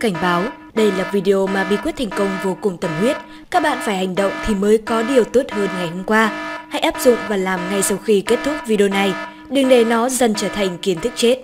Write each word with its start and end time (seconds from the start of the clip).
Cảnh 0.00 0.12
báo, 0.22 0.42
đây 0.74 0.92
là 0.92 1.10
video 1.12 1.46
mà 1.46 1.66
bí 1.70 1.76
quyết 1.76 1.96
thành 1.96 2.10
công 2.18 2.28
vô 2.42 2.56
cùng 2.60 2.76
tâm 2.76 2.90
huyết. 3.00 3.16
Các 3.50 3.62
bạn 3.62 3.78
phải 3.80 3.96
hành 3.96 4.14
động 4.14 4.32
thì 4.46 4.54
mới 4.54 4.78
có 4.78 5.02
điều 5.02 5.24
tốt 5.24 5.42
hơn 5.50 5.68
ngày 5.78 5.88
hôm 5.88 6.04
qua. 6.04 6.30
Hãy 6.70 6.80
áp 6.80 7.00
dụng 7.00 7.16
và 7.28 7.36
làm 7.36 7.60
ngay 7.70 7.82
sau 7.82 7.98
khi 8.04 8.20
kết 8.20 8.38
thúc 8.44 8.54
video 8.66 8.88
này. 8.88 9.14
Đừng 9.48 9.68
để 9.68 9.84
nó 9.84 10.08
dần 10.08 10.34
trở 10.34 10.48
thành 10.48 10.78
kiến 10.78 10.98
thức 11.00 11.12
chết. 11.16 11.36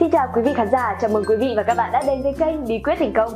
Xin 0.00 0.10
chào 0.10 0.26
quý 0.34 0.42
vị 0.42 0.50
khán 0.56 0.68
giả, 0.72 0.96
chào 1.00 1.10
mừng 1.10 1.24
quý 1.24 1.36
vị 1.36 1.54
và 1.56 1.62
các 1.62 1.76
bạn 1.76 1.92
đã 1.92 2.02
đến 2.06 2.22
với 2.22 2.32
kênh 2.38 2.66
Bí 2.68 2.78
quyết 2.78 2.94
thành 2.98 3.12
công. 3.12 3.32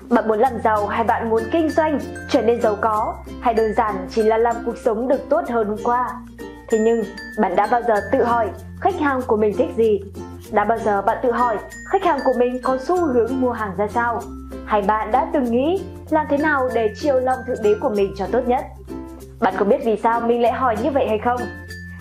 Bạn 0.00 0.28
muốn 0.28 0.38
làm 0.38 0.52
giàu 0.64 0.86
hay 0.86 1.04
bạn 1.04 1.30
muốn 1.30 1.42
kinh 1.52 1.70
doanh, 1.70 1.98
trở 2.30 2.42
nên 2.42 2.60
giàu 2.60 2.76
có 2.80 3.14
hay 3.40 3.54
đơn 3.54 3.74
giản 3.76 4.06
chỉ 4.10 4.22
là 4.22 4.38
làm 4.38 4.56
cuộc 4.66 4.78
sống 4.84 5.08
được 5.08 5.28
tốt 5.28 5.42
hơn 5.48 5.68
hôm 5.68 5.78
qua? 5.84 6.08
Thế 6.68 6.78
nhưng, 6.78 7.04
bạn 7.40 7.56
đã 7.56 7.66
bao 7.66 7.82
giờ 7.88 7.94
tự 8.12 8.24
hỏi 8.24 8.48
khách 8.80 9.00
hàng 9.00 9.22
của 9.26 9.36
mình 9.36 9.56
thích 9.56 9.68
gì? 9.76 10.00
Đã 10.54 10.64
bao 10.64 10.78
giờ 10.78 11.02
bạn 11.02 11.18
tự 11.22 11.32
hỏi 11.32 11.58
khách 11.90 12.04
hàng 12.04 12.18
của 12.24 12.32
mình 12.38 12.62
có 12.62 12.78
xu 12.78 13.06
hướng 13.06 13.40
mua 13.40 13.52
hàng 13.52 13.72
ra 13.76 13.86
sao? 13.88 14.20
Hay 14.66 14.82
bạn 14.82 15.12
đã 15.12 15.26
từng 15.32 15.44
nghĩ 15.44 15.82
làm 16.10 16.26
thế 16.30 16.36
nào 16.36 16.68
để 16.74 16.94
chiều 16.96 17.20
lòng 17.20 17.38
thượng 17.46 17.62
đế 17.62 17.74
của 17.80 17.88
mình 17.88 18.14
cho 18.16 18.26
tốt 18.32 18.40
nhất? 18.46 18.64
Bạn 19.40 19.54
có 19.58 19.64
biết 19.64 19.84
vì 19.84 19.96
sao 20.02 20.20
mình 20.20 20.42
lại 20.42 20.52
hỏi 20.52 20.76
như 20.82 20.90
vậy 20.90 21.08
hay 21.08 21.18
không? 21.18 21.40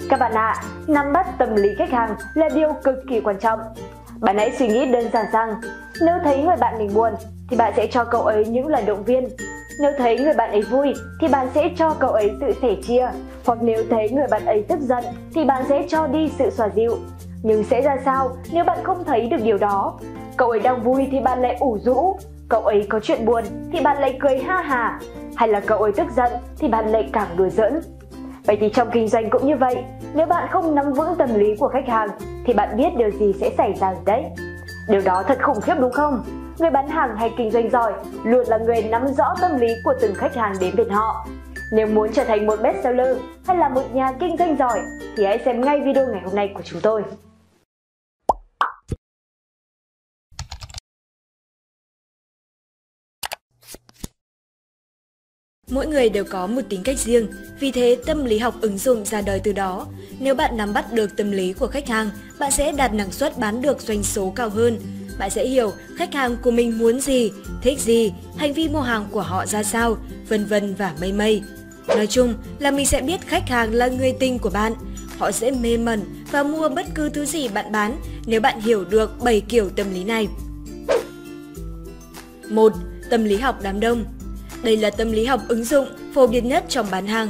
Các 0.09 0.19
bạn 0.19 0.33
ạ, 0.33 0.55
à, 0.57 0.63
nắm 0.87 1.13
bắt 1.13 1.27
tâm 1.37 1.55
lý 1.55 1.69
khách 1.77 1.91
hàng 1.91 2.15
là 2.33 2.49
điều 2.55 2.73
cực 2.83 2.95
kỳ 3.09 3.21
quan 3.21 3.39
trọng. 3.39 3.59
Bạn 4.19 4.37
hãy 4.37 4.51
suy 4.51 4.67
nghĩ 4.67 4.85
đơn 4.85 5.09
giản 5.13 5.25
rằng, 5.31 5.53
nếu 6.01 6.15
thấy 6.23 6.43
người 6.43 6.55
bạn 6.55 6.77
mình 6.77 6.93
buồn 6.93 7.13
thì 7.49 7.57
bạn 7.57 7.73
sẽ 7.75 7.87
cho 7.87 8.03
cậu 8.03 8.21
ấy 8.21 8.45
những 8.45 8.67
lời 8.67 8.83
động 8.87 9.03
viên. 9.03 9.29
Nếu 9.79 9.91
thấy 9.97 10.19
người 10.19 10.33
bạn 10.33 10.51
ấy 10.51 10.61
vui 10.61 10.93
thì 11.21 11.27
bạn 11.27 11.47
sẽ 11.55 11.69
cho 11.77 11.95
cậu 11.99 12.11
ấy 12.11 12.31
sự 12.39 12.53
sẻ 12.61 12.75
chia. 12.87 13.11
Hoặc 13.45 13.59
nếu 13.61 13.83
thấy 13.89 14.09
người 14.09 14.27
bạn 14.31 14.45
ấy 14.45 14.65
tức 14.69 14.79
giận 14.79 15.03
thì 15.33 15.45
bạn 15.45 15.63
sẽ 15.69 15.85
cho 15.89 16.07
đi 16.07 16.31
sự 16.37 16.49
xòa 16.49 16.69
dịu. 16.75 16.97
Nhưng 17.43 17.63
sẽ 17.63 17.81
ra 17.81 17.97
sao 18.05 18.35
nếu 18.53 18.63
bạn 18.63 18.77
không 18.83 19.03
thấy 19.03 19.27
được 19.27 19.37
điều 19.43 19.57
đó? 19.57 19.99
Cậu 20.37 20.49
ấy 20.49 20.59
đang 20.59 20.83
vui 20.83 21.07
thì 21.11 21.19
bạn 21.19 21.41
lại 21.41 21.57
ủ 21.59 21.77
rũ, 21.81 22.17
cậu 22.49 22.61
ấy 22.61 22.85
có 22.89 22.99
chuyện 22.99 23.25
buồn 23.25 23.43
thì 23.71 23.79
bạn 23.81 24.01
lại 24.01 24.17
cười 24.21 24.37
ha 24.37 24.61
hà, 24.61 24.99
hay 25.35 25.49
là 25.49 25.59
cậu 25.59 25.77
ấy 25.77 25.91
tức 25.91 26.07
giận 26.15 26.31
thì 26.57 26.67
bạn 26.67 26.87
lại 26.87 27.09
càng 27.13 27.27
đùa 27.37 27.49
giỡn. 27.49 27.81
Vậy 28.45 28.57
thì 28.59 28.69
trong 28.69 28.89
kinh 28.91 29.07
doanh 29.07 29.29
cũng 29.29 29.47
như 29.47 29.55
vậy, 29.55 29.83
nếu 30.13 30.25
bạn 30.25 30.47
không 30.51 30.75
nắm 30.75 30.93
vững 30.93 31.15
tâm 31.17 31.29
lý 31.35 31.55
của 31.59 31.67
khách 31.67 31.87
hàng 31.87 32.09
thì 32.45 32.53
bạn 32.53 32.77
biết 32.77 32.89
điều 32.97 33.11
gì 33.11 33.33
sẽ 33.33 33.51
xảy 33.57 33.73
ra 33.73 33.93
đấy. 34.05 34.23
Điều 34.89 35.01
đó 35.05 35.23
thật 35.27 35.37
khủng 35.41 35.61
khiếp 35.61 35.75
đúng 35.79 35.91
không? 35.91 36.23
Người 36.59 36.69
bán 36.69 36.87
hàng 36.87 37.15
hay 37.17 37.33
kinh 37.37 37.51
doanh 37.51 37.69
giỏi 37.69 37.93
luôn 38.23 38.47
là 38.47 38.57
người 38.57 38.83
nắm 38.83 39.07
rõ 39.07 39.35
tâm 39.41 39.59
lý 39.59 39.67
của 39.85 39.93
từng 40.01 40.15
khách 40.15 40.35
hàng 40.35 40.53
đến 40.59 40.75
bên 40.77 40.89
họ. 40.89 41.27
Nếu 41.73 41.87
muốn 41.87 42.09
trở 42.13 42.23
thành 42.23 42.47
một 42.47 42.59
bestseller 42.61 43.17
hay 43.47 43.57
là 43.57 43.69
một 43.69 43.81
nhà 43.93 44.11
kinh 44.19 44.37
doanh 44.37 44.57
giỏi 44.57 44.79
thì 45.17 45.25
hãy 45.25 45.39
xem 45.45 45.61
ngay 45.61 45.79
video 45.79 46.07
ngày 46.07 46.21
hôm 46.25 46.35
nay 46.35 46.51
của 46.55 46.61
chúng 46.63 46.81
tôi. 46.81 47.03
Mỗi 55.73 55.87
người 55.87 56.09
đều 56.09 56.23
có 56.23 56.47
một 56.47 56.61
tính 56.69 56.83
cách 56.83 56.99
riêng, 56.99 57.27
vì 57.59 57.71
thế 57.71 57.97
tâm 58.05 58.25
lý 58.25 58.37
học 58.37 58.55
ứng 58.61 58.77
dụng 58.77 59.05
ra 59.05 59.21
đời 59.21 59.39
từ 59.43 59.51
đó. 59.51 59.87
Nếu 60.19 60.35
bạn 60.35 60.57
nắm 60.57 60.73
bắt 60.73 60.93
được 60.93 61.17
tâm 61.17 61.31
lý 61.31 61.53
của 61.53 61.67
khách 61.67 61.87
hàng, 61.87 62.09
bạn 62.39 62.51
sẽ 62.51 62.71
đạt 62.71 62.93
năng 62.93 63.11
suất 63.11 63.37
bán 63.37 63.61
được 63.61 63.81
doanh 63.81 64.03
số 64.03 64.33
cao 64.35 64.49
hơn. 64.49 64.79
Bạn 65.19 65.29
sẽ 65.29 65.47
hiểu 65.47 65.71
khách 65.95 66.13
hàng 66.13 66.37
của 66.43 66.51
mình 66.51 66.77
muốn 66.77 66.99
gì, 66.99 67.31
thích 67.61 67.79
gì, 67.79 68.13
hành 68.37 68.53
vi 68.53 68.67
mua 68.69 68.81
hàng 68.81 69.05
của 69.11 69.21
họ 69.21 69.45
ra 69.45 69.63
sao, 69.63 69.97
vân 70.29 70.45
vân 70.45 70.75
và 70.75 70.93
mây 71.01 71.11
mây. 71.11 71.41
Nói 71.87 72.07
chung 72.07 72.33
là 72.59 72.71
mình 72.71 72.85
sẽ 72.85 73.01
biết 73.01 73.27
khách 73.27 73.49
hàng 73.49 73.73
là 73.73 73.87
người 73.87 74.13
tình 74.19 74.39
của 74.39 74.49
bạn. 74.49 74.73
Họ 75.17 75.31
sẽ 75.31 75.51
mê 75.51 75.77
mẩn 75.77 76.01
và 76.31 76.43
mua 76.43 76.69
bất 76.69 76.85
cứ 76.95 77.09
thứ 77.09 77.25
gì 77.25 77.47
bạn 77.47 77.71
bán 77.71 77.97
nếu 78.25 78.41
bạn 78.41 78.61
hiểu 78.61 78.83
được 78.85 79.19
7 79.23 79.41
kiểu 79.41 79.69
tâm 79.69 79.93
lý 79.93 80.03
này. 80.03 80.27
1. 82.49 82.73
Tâm 83.09 83.23
lý 83.23 83.37
học 83.37 83.59
đám 83.63 83.79
đông 83.79 84.05
đây 84.63 84.77
là 84.77 84.89
tâm 84.89 85.11
lý 85.11 85.25
học 85.25 85.41
ứng 85.47 85.63
dụng 85.63 85.87
phổ 86.13 86.27
biến 86.27 86.47
nhất 86.47 86.63
trong 86.69 86.87
bán 86.91 87.07
hàng. 87.07 87.29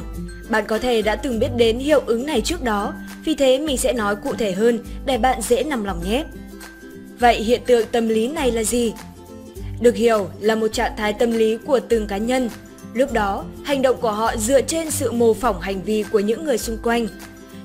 Bạn 0.49 0.63
có 0.67 0.79
thể 0.79 1.01
đã 1.01 1.15
từng 1.15 1.39
biết 1.39 1.47
đến 1.57 1.79
hiệu 1.79 2.01
ứng 2.05 2.25
này 2.25 2.41
trước 2.41 2.63
đó, 2.63 2.93
vì 3.25 3.35
thế 3.35 3.59
mình 3.59 3.77
sẽ 3.77 3.93
nói 3.93 4.15
cụ 4.15 4.33
thể 4.33 4.51
hơn 4.51 4.79
để 5.05 5.17
bạn 5.17 5.41
dễ 5.41 5.63
nằm 5.63 5.83
lòng 5.83 6.01
nhé. 6.09 6.23
Vậy 7.19 7.43
hiện 7.43 7.61
tượng 7.65 7.87
tâm 7.91 8.07
lý 8.07 8.27
này 8.27 8.51
là 8.51 8.63
gì? 8.63 8.93
Được 9.81 9.95
hiểu 9.95 10.27
là 10.39 10.55
một 10.55 10.67
trạng 10.67 10.91
thái 10.97 11.13
tâm 11.13 11.31
lý 11.31 11.57
của 11.57 11.79
từng 11.79 12.07
cá 12.07 12.17
nhân. 12.17 12.49
Lúc 12.93 13.13
đó, 13.13 13.45
hành 13.63 13.81
động 13.81 13.97
của 14.01 14.11
họ 14.11 14.37
dựa 14.37 14.61
trên 14.61 14.91
sự 14.91 15.11
mô 15.11 15.33
phỏng 15.33 15.61
hành 15.61 15.83
vi 15.83 16.03
của 16.11 16.19
những 16.19 16.45
người 16.45 16.57
xung 16.57 16.77
quanh. 16.83 17.07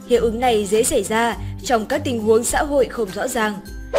Hiệu 0.08 0.22
ứng 0.22 0.40
này 0.40 0.66
dễ 0.66 0.82
xảy 0.82 1.02
ra 1.02 1.36
trong 1.64 1.86
các 1.86 2.00
tình 2.04 2.20
huống 2.20 2.44
xã 2.44 2.62
hội 2.62 2.84
không 2.84 3.08
rõ 3.14 3.28
ràng. 3.28 3.54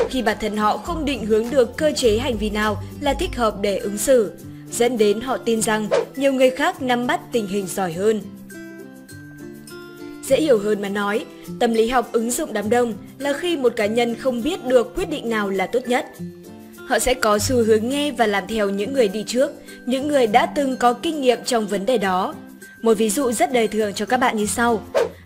Khi 0.10 0.22
bản 0.22 0.38
thân 0.42 0.58
họ 0.58 0.78
không 0.78 1.06
định 1.06 1.26
hướng 1.26 1.50
được 1.50 1.78
cơ 1.78 1.92
chế 1.96 2.18
hành 2.18 2.38
vi 2.38 2.50
nào 2.50 2.84
là 3.02 3.14
thích 3.14 3.36
hợp 3.36 3.56
để 3.62 3.78
ứng 3.78 3.98
xử, 3.98 4.32
dẫn 4.72 4.98
đến 4.98 5.22
họ 5.22 5.38
tin 5.38 5.62
rằng 5.62 5.90
nhiều 6.16 6.34
người 6.34 6.50
khác 6.50 6.82
nắm 6.82 7.08
bắt 7.08 7.20
tình 7.32 7.48
hình 7.48 7.68
giỏi 7.68 7.94
hơn. 7.94 8.22
Dễ 10.24 10.42
hiểu 10.42 10.60
hơn 10.60 10.82
mà 10.82 10.90
nói, 10.90 11.26
tâm 11.60 11.74
lý 11.74 11.88
học 11.88 12.10
ứng 12.12 12.32
dụng 12.32 12.54
đám 12.54 12.70
đông 12.70 12.94
là 13.18 13.34
khi 13.34 13.58
một 13.58 13.74
cá 13.76 13.86
nhân 13.86 14.16
không 14.16 14.44
biết 14.44 14.66
được 14.66 14.96
quyết 14.96 15.10
định 15.10 15.30
nào 15.30 15.50
là 15.50 15.68
tốt 15.68 15.80
nhất. 15.88 16.06
Họ 16.88 17.00
sẽ 17.00 17.14
có 17.14 17.40
xu 17.40 17.56
hướng 17.56 17.90
nghe 17.90 18.12
và 18.12 18.28
làm 18.28 18.44
theo 18.48 18.70
những 18.70 18.94
người 18.94 19.08
đi 19.08 19.24
trước, 19.28 19.52
những 19.86 20.08
người 20.08 20.28
đã 20.28 20.46
từng 20.46 20.78
có 20.78 20.94
kinh 20.94 21.22
nghiệm 21.22 21.40
trong 21.46 21.68
vấn 21.68 21.86
đề 21.86 21.98
đó. 21.98 22.36
Một 22.82 22.94
ví 22.94 23.10
dụ 23.10 23.32
rất 23.32 23.54
đời 23.54 23.68
thường 23.68 23.94
cho 23.94 24.06
các 24.06 24.18
bạn 24.18 24.38
như 24.38 24.46
sau. 24.46 24.82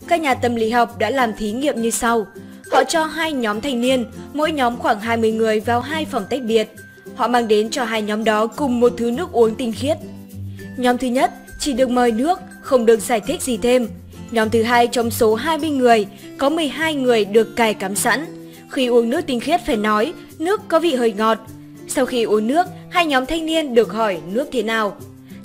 Các 0.07 0.21
nhà 0.21 0.33
tâm 0.33 0.55
lý 0.55 0.69
học 0.69 0.97
đã 0.97 1.09
làm 1.09 1.33
thí 1.33 1.51
nghiệm 1.51 1.81
như 1.81 1.89
sau. 1.89 2.27
Họ 2.71 2.83
cho 2.83 3.05
hai 3.05 3.33
nhóm 3.33 3.61
thanh 3.61 3.81
niên, 3.81 4.05
mỗi 4.33 4.51
nhóm 4.51 4.77
khoảng 4.77 4.99
20 4.99 5.31
người 5.31 5.59
vào 5.59 5.81
hai 5.81 6.05
phòng 6.05 6.25
tách 6.29 6.41
biệt– 6.41 6.67
Họ 7.15 7.27
mang 7.27 7.47
đến 7.47 7.69
cho 7.69 7.83
hai 7.83 8.01
nhóm 8.01 8.23
đó 8.23 8.47
cùng 8.47 8.79
một 8.79 8.93
thứ 8.97 9.11
nước 9.11 9.31
uống 9.31 9.55
tinh 9.55 9.73
khiết. 9.73 9.97
Nhóm 10.77 10.97
thứ 10.97 11.07
nhất 11.07 11.31
chỉ 11.59 11.73
được 11.73 11.89
mời 11.89 12.11
nước, 12.11 12.39
không 12.61 12.85
được 12.85 12.99
giải 12.99 13.19
thích 13.19 13.41
gì 13.41 13.57
thêm. 13.57 13.87
Nhóm 14.31 14.49
thứ 14.49 14.63
hai 14.63 14.87
trong 14.87 15.11
số 15.11 15.35
20 15.35 15.69
người, 15.69 16.05
có 16.37 16.49
12 16.49 16.95
người 16.95 17.25
được 17.25 17.55
cài 17.55 17.73
cắm 17.73 17.95
sẵn. 17.95 18.25
Khi 18.69 18.87
uống 18.87 19.09
nước 19.09 19.21
tinh 19.27 19.39
khiết 19.39 19.61
phải 19.65 19.77
nói, 19.77 20.13
nước 20.39 20.61
có 20.67 20.79
vị 20.79 20.95
hơi 20.95 21.13
ngọt. 21.13 21.37
Sau 21.87 22.05
khi 22.05 22.23
uống 22.23 22.47
nước, 22.47 22.67
hai 22.89 23.05
nhóm 23.05 23.25
thanh 23.25 23.45
niên 23.45 23.75
được 23.75 23.91
hỏi 23.91 24.19
nước 24.33 24.49
thế 24.51 24.63
nào. 24.63 24.95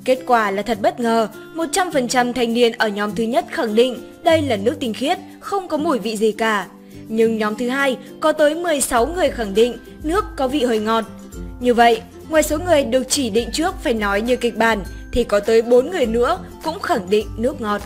Kết 0.04 0.18
quả 0.26 0.50
là 0.50 0.62
thật 0.62 0.78
bất 0.82 1.00
ngờ, 1.00 1.28
100% 1.54 2.32
thanh 2.32 2.54
niên 2.54 2.72
ở 2.72 2.88
nhóm 2.88 3.14
thứ 3.14 3.24
nhất 3.24 3.44
khẳng 3.50 3.74
định 3.74 3.96
đây 4.24 4.42
là 4.42 4.56
nước 4.56 4.74
tinh 4.80 4.94
khiết, 4.94 5.18
không 5.40 5.68
có 5.68 5.76
mùi 5.76 5.98
vị 5.98 6.16
gì 6.16 6.32
cả. 6.32 6.66
Nhưng 7.08 7.38
nhóm 7.38 7.54
thứ 7.54 7.68
hai 7.68 7.96
có 8.20 8.32
tới 8.32 8.54
16 8.54 9.06
người 9.06 9.30
khẳng 9.30 9.54
định 9.54 9.76
nước 10.02 10.24
có 10.36 10.48
vị 10.48 10.64
hơi 10.64 10.78
ngọt. 10.78 11.04
Như 11.60 11.74
vậy, 11.74 12.00
ngoài 12.28 12.42
số 12.42 12.58
người 12.58 12.82
được 12.82 13.02
chỉ 13.08 13.30
định 13.30 13.48
trước 13.52 13.74
phải 13.82 13.94
nói 13.94 14.20
như 14.20 14.36
kịch 14.36 14.56
bản 14.56 14.84
thì 15.12 15.24
có 15.24 15.40
tới 15.40 15.62
4 15.62 15.90
người 15.90 16.06
nữa 16.06 16.38
cũng 16.64 16.80
khẳng 16.80 17.10
định 17.10 17.26
nước 17.36 17.60
ngọt. 17.60 17.82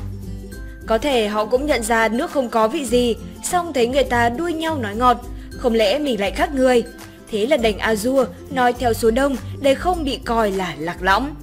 Có 0.87 0.99
thể 0.99 1.29
họ 1.29 1.45
cũng 1.45 1.67
nhận 1.67 1.83
ra 1.83 2.09
nước 2.09 2.31
không 2.31 2.49
có 2.49 2.69
vị 2.69 2.85
gì, 2.85 3.17
xong 3.45 3.73
thấy 3.73 3.87
người 3.87 4.05
ta 4.05 4.29
đuôi 4.29 4.53
nhau 4.53 4.79
nói 4.79 4.97
ngọt, 4.97 5.17
không 5.51 5.75
lẽ 5.75 5.99
mình 5.99 6.21
lại 6.21 6.31
khác 6.31 6.55
người. 6.55 6.83
Thế 7.31 7.47
là 7.47 7.57
đành 7.57 7.79
Azure 7.79 8.27
nói 8.51 8.73
theo 8.73 8.93
số 8.93 9.11
đông 9.11 9.37
để 9.61 9.75
không 9.75 10.05
bị 10.05 10.19
coi 10.25 10.51
là 10.51 10.75
lạc 10.79 11.03
lõng. 11.03 11.35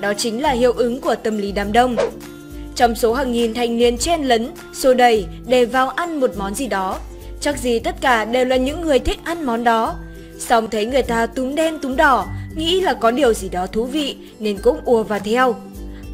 Đó 0.00 0.12
chính 0.14 0.42
là 0.42 0.50
hiệu 0.50 0.72
ứng 0.72 1.00
của 1.00 1.14
tâm 1.14 1.38
lý 1.38 1.52
đám 1.52 1.72
đông. 1.72 1.96
Trong 2.74 2.94
số 2.94 3.14
hàng 3.14 3.32
nghìn 3.32 3.54
thanh 3.54 3.78
niên 3.78 3.98
chen 3.98 4.22
lấn, 4.22 4.50
xô 4.74 4.94
đầy 4.94 5.26
để 5.46 5.64
vào 5.64 5.88
ăn 5.88 6.20
một 6.20 6.30
món 6.36 6.54
gì 6.54 6.66
đó, 6.66 6.98
chắc 7.40 7.58
gì 7.58 7.78
tất 7.78 8.00
cả 8.00 8.24
đều 8.24 8.44
là 8.44 8.56
những 8.56 8.80
người 8.80 8.98
thích 8.98 9.18
ăn 9.24 9.46
món 9.46 9.64
đó, 9.64 9.94
Xong 10.38 10.70
thấy 10.70 10.86
người 10.86 11.02
ta 11.02 11.26
túm 11.26 11.54
đen 11.54 11.78
túm 11.78 11.96
đỏ, 11.96 12.26
nghĩ 12.56 12.80
là 12.80 12.94
có 12.94 13.10
điều 13.10 13.34
gì 13.34 13.48
đó 13.48 13.66
thú 13.66 13.84
vị 13.84 14.16
nên 14.38 14.58
cũng 14.62 14.80
ùa 14.84 15.02
vào 15.02 15.18
theo. 15.18 15.54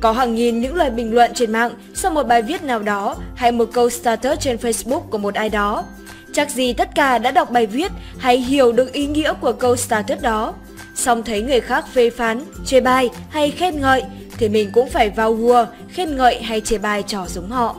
Có 0.00 0.12
hàng 0.12 0.34
nghìn 0.34 0.60
những 0.60 0.74
lời 0.74 0.90
bình 0.90 1.14
luận 1.14 1.30
trên 1.34 1.52
mạng 1.52 1.72
sau 1.94 2.10
một 2.10 2.22
bài 2.22 2.42
viết 2.42 2.62
nào 2.62 2.78
đó 2.78 3.16
hay 3.34 3.52
một 3.52 3.68
câu 3.72 3.90
status 3.90 4.40
trên 4.40 4.56
Facebook 4.56 5.00
của 5.00 5.18
một 5.18 5.34
ai 5.34 5.48
đó. 5.48 5.84
Chắc 6.32 6.50
gì 6.50 6.72
tất 6.72 6.94
cả 6.94 7.18
đã 7.18 7.30
đọc 7.30 7.50
bài 7.50 7.66
viết 7.66 7.92
hay 8.18 8.38
hiểu 8.38 8.72
được 8.72 8.92
ý 8.92 9.06
nghĩa 9.06 9.32
của 9.40 9.52
câu 9.52 9.76
status 9.76 10.22
đó. 10.22 10.54
Xong 10.94 11.22
thấy 11.22 11.42
người 11.42 11.60
khác 11.60 11.84
phê 11.92 12.10
phán, 12.10 12.44
chê 12.66 12.80
bai 12.80 13.10
hay 13.30 13.50
khen 13.50 13.80
ngợi 13.80 14.02
thì 14.38 14.48
mình 14.48 14.70
cũng 14.72 14.90
phải 14.90 15.10
vào 15.10 15.34
hùa, 15.34 15.66
khen 15.88 16.16
ngợi 16.16 16.42
hay 16.42 16.60
chê 16.60 16.78
bai 16.78 17.02
trò 17.02 17.26
giống 17.28 17.50
họ. 17.50 17.76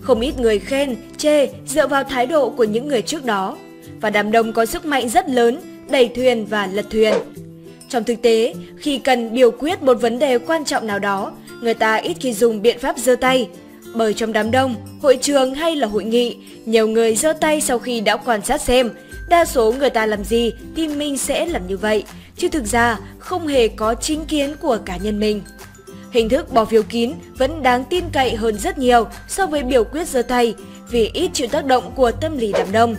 Không 0.00 0.20
ít 0.20 0.38
người 0.38 0.58
khen, 0.58 0.96
chê 1.16 1.48
dựa 1.66 1.86
vào 1.86 2.04
thái 2.04 2.26
độ 2.26 2.50
của 2.50 2.64
những 2.64 2.88
người 2.88 3.02
trước 3.02 3.24
đó 3.24 3.56
và 4.04 4.10
đám 4.10 4.32
đông 4.32 4.52
có 4.52 4.66
sức 4.66 4.84
mạnh 4.84 5.08
rất 5.08 5.28
lớn, 5.28 5.60
đẩy 5.90 6.08
thuyền 6.08 6.46
và 6.46 6.66
lật 6.66 6.86
thuyền. 6.90 7.14
Trong 7.88 8.04
thực 8.04 8.22
tế, 8.22 8.54
khi 8.78 8.98
cần 8.98 9.34
biểu 9.34 9.50
quyết 9.50 9.82
một 9.82 9.94
vấn 9.94 10.18
đề 10.18 10.38
quan 10.38 10.64
trọng 10.64 10.86
nào 10.86 10.98
đó, 10.98 11.32
người 11.60 11.74
ta 11.74 11.94
ít 11.94 12.16
khi 12.20 12.32
dùng 12.32 12.62
biện 12.62 12.78
pháp 12.78 12.98
giơ 12.98 13.16
tay. 13.16 13.48
Bởi 13.94 14.14
trong 14.14 14.32
đám 14.32 14.50
đông, 14.50 14.74
hội 15.02 15.18
trường 15.20 15.54
hay 15.54 15.76
là 15.76 15.86
hội 15.86 16.04
nghị, 16.04 16.36
nhiều 16.64 16.88
người 16.88 17.14
giơ 17.14 17.32
tay 17.32 17.60
sau 17.60 17.78
khi 17.78 18.00
đã 18.00 18.16
quan 18.16 18.42
sát 18.42 18.60
xem, 18.60 18.90
đa 19.28 19.44
số 19.44 19.72
người 19.72 19.90
ta 19.90 20.06
làm 20.06 20.24
gì 20.24 20.52
thì 20.76 20.88
mình 20.88 21.18
sẽ 21.18 21.46
làm 21.46 21.66
như 21.66 21.76
vậy, 21.76 22.04
chứ 22.36 22.48
thực 22.48 22.66
ra 22.66 22.98
không 23.18 23.46
hề 23.46 23.68
có 23.68 23.94
chính 23.94 24.24
kiến 24.24 24.54
của 24.60 24.78
cá 24.84 24.96
nhân 24.96 25.20
mình. 25.20 25.42
Hình 26.10 26.28
thức 26.28 26.52
bỏ 26.52 26.64
phiếu 26.64 26.82
kín 26.82 27.12
vẫn 27.38 27.62
đáng 27.62 27.84
tin 27.84 28.04
cậy 28.12 28.34
hơn 28.34 28.58
rất 28.58 28.78
nhiều 28.78 29.06
so 29.28 29.46
với 29.46 29.62
biểu 29.62 29.84
quyết 29.84 30.08
giơ 30.08 30.22
tay 30.22 30.54
vì 30.90 31.10
ít 31.14 31.30
chịu 31.32 31.48
tác 31.48 31.66
động 31.66 31.92
của 31.94 32.10
tâm 32.10 32.38
lý 32.38 32.52
đám 32.52 32.72
đông. 32.72 32.96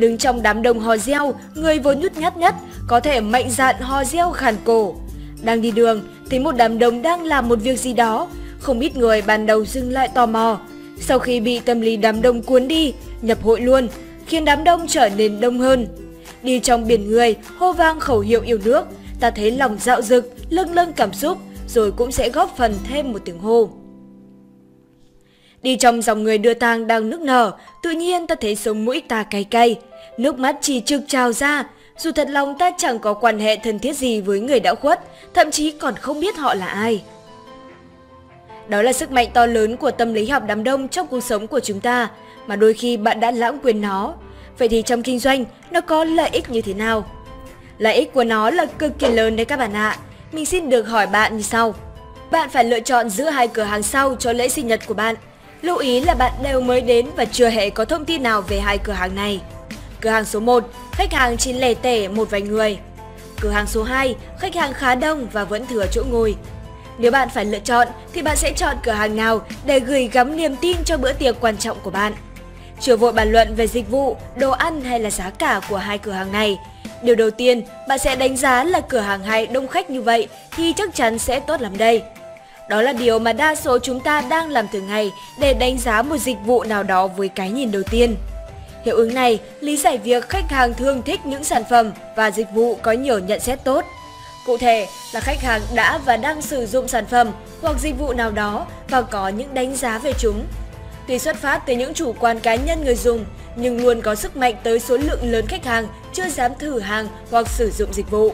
Đứng 0.00 0.18
trong 0.18 0.42
đám 0.42 0.62
đông 0.62 0.80
hò 0.80 0.96
reo, 0.96 1.34
người 1.54 1.78
vốn 1.78 2.00
nhút 2.00 2.16
nhát 2.16 2.36
nhất 2.36 2.54
có 2.86 3.00
thể 3.00 3.20
mạnh 3.20 3.50
dạn 3.50 3.76
hò 3.80 4.04
reo 4.04 4.30
khàn 4.30 4.54
cổ. 4.64 4.94
Đang 5.42 5.62
đi 5.62 5.70
đường, 5.70 6.02
thấy 6.30 6.38
một 6.38 6.56
đám 6.56 6.78
đông 6.78 7.02
đang 7.02 7.24
làm 7.24 7.48
một 7.48 7.58
việc 7.62 7.80
gì 7.80 7.92
đó, 7.92 8.28
không 8.58 8.80
ít 8.80 8.96
người 8.96 9.22
ban 9.22 9.46
đầu 9.46 9.64
dừng 9.64 9.90
lại 9.90 10.08
tò 10.14 10.26
mò. 10.26 10.60
Sau 11.00 11.18
khi 11.18 11.40
bị 11.40 11.60
tâm 11.60 11.80
lý 11.80 11.96
đám 11.96 12.22
đông 12.22 12.42
cuốn 12.42 12.68
đi, 12.68 12.92
nhập 13.22 13.42
hội 13.42 13.60
luôn, 13.60 13.88
khiến 14.26 14.44
đám 14.44 14.64
đông 14.64 14.86
trở 14.86 15.08
nên 15.16 15.40
đông 15.40 15.58
hơn. 15.58 15.86
Đi 16.42 16.60
trong 16.60 16.86
biển 16.86 17.08
người, 17.10 17.36
hô 17.58 17.72
vang 17.72 18.00
khẩu 18.00 18.20
hiệu 18.20 18.42
yêu 18.42 18.58
nước, 18.64 18.84
ta 19.20 19.30
thấy 19.30 19.50
lòng 19.50 19.76
dạo 19.80 20.02
dực, 20.02 20.34
lâng 20.50 20.74
lâng 20.74 20.92
cảm 20.92 21.12
xúc, 21.12 21.38
rồi 21.68 21.92
cũng 21.92 22.12
sẽ 22.12 22.28
góp 22.28 22.56
phần 22.56 22.74
thêm 22.88 23.12
một 23.12 23.18
tiếng 23.24 23.38
hô. 23.38 23.68
Đi 25.62 25.76
trong 25.76 26.02
dòng 26.02 26.22
người 26.22 26.38
đưa 26.38 26.54
tang 26.54 26.86
đang 26.86 27.10
nức 27.10 27.20
nở, 27.20 27.52
tự 27.82 27.90
nhiên 27.90 28.26
ta 28.26 28.34
thấy 28.34 28.56
sống 28.56 28.84
mũi 28.84 29.02
ta 29.08 29.22
cay 29.22 29.44
cay. 29.44 29.76
Nước 30.20 30.38
mắt 30.38 30.56
chỉ 30.60 30.80
trực 30.80 31.00
trào 31.08 31.32
ra, 31.32 31.64
dù 31.98 32.10
thật 32.12 32.28
lòng 32.30 32.58
ta 32.58 32.70
chẳng 32.78 32.98
có 32.98 33.14
quan 33.14 33.38
hệ 33.38 33.56
thân 33.56 33.78
thiết 33.78 33.96
gì 33.96 34.20
với 34.20 34.40
người 34.40 34.60
đã 34.60 34.74
khuất, 34.74 35.00
thậm 35.34 35.50
chí 35.50 35.70
còn 35.70 35.94
không 35.96 36.20
biết 36.20 36.36
họ 36.36 36.54
là 36.54 36.66
ai. 36.66 37.02
Đó 38.68 38.82
là 38.82 38.92
sức 38.92 39.10
mạnh 39.10 39.28
to 39.34 39.46
lớn 39.46 39.76
của 39.76 39.90
tâm 39.90 40.14
lý 40.14 40.28
học 40.28 40.42
đám 40.46 40.64
đông 40.64 40.88
trong 40.88 41.06
cuộc 41.06 41.20
sống 41.20 41.46
của 41.46 41.60
chúng 41.60 41.80
ta, 41.80 42.10
mà 42.46 42.56
đôi 42.56 42.74
khi 42.74 42.96
bạn 42.96 43.20
đã 43.20 43.30
lãng 43.30 43.58
quên 43.62 43.80
nó. 43.80 44.14
Vậy 44.58 44.68
thì 44.68 44.82
trong 44.82 45.02
kinh 45.02 45.18
doanh, 45.18 45.44
nó 45.70 45.80
có 45.80 46.04
lợi 46.04 46.28
ích 46.32 46.50
như 46.50 46.62
thế 46.62 46.74
nào? 46.74 47.10
Lợi 47.78 47.94
ích 47.94 48.12
của 48.14 48.24
nó 48.24 48.50
là 48.50 48.66
cực 48.66 48.98
kỳ 48.98 49.08
lớn 49.08 49.36
đấy 49.36 49.44
các 49.44 49.58
bạn 49.58 49.72
ạ. 49.72 49.98
Mình 50.32 50.46
xin 50.46 50.70
được 50.70 50.82
hỏi 50.82 51.06
bạn 51.06 51.36
như 51.36 51.42
sau. 51.42 51.74
Bạn 52.30 52.50
phải 52.50 52.64
lựa 52.64 52.80
chọn 52.80 53.10
giữa 53.10 53.28
hai 53.30 53.48
cửa 53.48 53.62
hàng 53.62 53.82
sau 53.82 54.14
cho 54.18 54.32
lễ 54.32 54.48
sinh 54.48 54.66
nhật 54.66 54.80
của 54.86 54.94
bạn. 54.94 55.14
Lưu 55.62 55.76
ý 55.76 56.00
là 56.00 56.14
bạn 56.14 56.32
đều 56.42 56.60
mới 56.60 56.80
đến 56.80 57.06
và 57.16 57.24
chưa 57.24 57.48
hề 57.48 57.70
có 57.70 57.84
thông 57.84 58.04
tin 58.04 58.22
nào 58.22 58.42
về 58.42 58.60
hai 58.60 58.78
cửa 58.78 58.92
hàng 58.92 59.14
này. 59.14 59.40
Cửa 60.00 60.10
hàng 60.10 60.24
số 60.24 60.40
1, 60.40 60.64
khách 60.92 61.12
hàng 61.12 61.36
chỉ 61.36 61.52
lẻ 61.52 61.74
tẻ 61.74 62.08
một 62.08 62.30
vài 62.30 62.42
người. 62.42 62.78
Cửa 63.40 63.50
hàng 63.50 63.66
số 63.66 63.82
2, 63.82 64.14
khách 64.38 64.54
hàng 64.54 64.72
khá 64.72 64.94
đông 64.94 65.26
và 65.32 65.44
vẫn 65.44 65.66
thừa 65.66 65.86
chỗ 65.92 66.02
ngồi. 66.10 66.36
Nếu 66.98 67.10
bạn 67.10 67.28
phải 67.34 67.44
lựa 67.44 67.58
chọn 67.58 67.88
thì 68.12 68.22
bạn 68.22 68.36
sẽ 68.36 68.52
chọn 68.52 68.76
cửa 68.84 68.92
hàng 68.92 69.16
nào 69.16 69.42
để 69.64 69.80
gửi 69.80 70.08
gắm 70.12 70.36
niềm 70.36 70.56
tin 70.56 70.76
cho 70.84 70.96
bữa 70.96 71.12
tiệc 71.12 71.40
quan 71.40 71.56
trọng 71.56 71.76
của 71.82 71.90
bạn. 71.90 72.12
Chưa 72.80 72.96
vội 72.96 73.12
bàn 73.12 73.32
luận 73.32 73.54
về 73.54 73.66
dịch 73.66 73.90
vụ, 73.90 74.16
đồ 74.36 74.50
ăn 74.50 74.80
hay 74.80 75.00
là 75.00 75.10
giá 75.10 75.30
cả 75.30 75.60
của 75.68 75.76
hai 75.76 75.98
cửa 75.98 76.12
hàng 76.12 76.32
này. 76.32 76.58
Điều 77.02 77.14
đầu 77.14 77.30
tiên, 77.30 77.62
bạn 77.88 77.98
sẽ 77.98 78.16
đánh 78.16 78.36
giá 78.36 78.64
là 78.64 78.80
cửa 78.80 78.98
hàng 78.98 79.22
hay 79.22 79.46
đông 79.46 79.68
khách 79.68 79.90
như 79.90 80.02
vậy 80.02 80.28
thì 80.56 80.72
chắc 80.76 80.94
chắn 80.94 81.18
sẽ 81.18 81.40
tốt 81.40 81.60
lắm 81.60 81.78
đây. 81.78 82.02
Đó 82.68 82.82
là 82.82 82.92
điều 82.92 83.18
mà 83.18 83.32
đa 83.32 83.54
số 83.54 83.78
chúng 83.78 84.00
ta 84.00 84.20
đang 84.20 84.48
làm 84.48 84.66
thường 84.72 84.86
ngày 84.86 85.10
để 85.40 85.54
đánh 85.54 85.78
giá 85.78 86.02
một 86.02 86.16
dịch 86.16 86.36
vụ 86.44 86.64
nào 86.64 86.82
đó 86.82 87.06
với 87.06 87.28
cái 87.28 87.50
nhìn 87.50 87.72
đầu 87.72 87.82
tiên. 87.90 88.16
Hiệu 88.84 88.96
ứng 88.96 89.14
này 89.14 89.40
lý 89.60 89.76
giải 89.76 89.98
việc 89.98 90.28
khách 90.28 90.50
hàng 90.50 90.74
thường 90.74 91.02
thích 91.02 91.20
những 91.24 91.44
sản 91.44 91.62
phẩm 91.70 91.92
và 92.16 92.30
dịch 92.30 92.48
vụ 92.54 92.74
có 92.82 92.92
nhiều 92.92 93.18
nhận 93.18 93.40
xét 93.40 93.64
tốt. 93.64 93.84
Cụ 94.46 94.56
thể 94.58 94.86
là 95.12 95.20
khách 95.20 95.40
hàng 95.40 95.60
đã 95.74 95.98
và 95.98 96.16
đang 96.16 96.42
sử 96.42 96.66
dụng 96.66 96.88
sản 96.88 97.06
phẩm 97.06 97.30
hoặc 97.62 97.76
dịch 97.80 97.98
vụ 97.98 98.12
nào 98.12 98.30
đó 98.30 98.66
và 98.88 99.02
có 99.02 99.28
những 99.28 99.54
đánh 99.54 99.76
giá 99.76 99.98
về 99.98 100.12
chúng. 100.18 100.44
Tuy 101.08 101.18
xuất 101.18 101.36
phát 101.36 101.62
từ 101.66 101.74
những 101.74 101.94
chủ 101.94 102.14
quan 102.20 102.40
cá 102.40 102.54
nhân 102.54 102.84
người 102.84 102.94
dùng, 102.94 103.24
nhưng 103.56 103.84
luôn 103.84 104.02
có 104.02 104.14
sức 104.14 104.36
mạnh 104.36 104.54
tới 104.62 104.80
số 104.80 104.96
lượng 104.96 105.30
lớn 105.32 105.46
khách 105.46 105.64
hàng 105.64 105.86
chưa 106.12 106.28
dám 106.28 106.52
thử 106.58 106.78
hàng 106.78 107.08
hoặc 107.30 107.48
sử 107.48 107.70
dụng 107.78 107.92
dịch 107.92 108.10
vụ. 108.10 108.32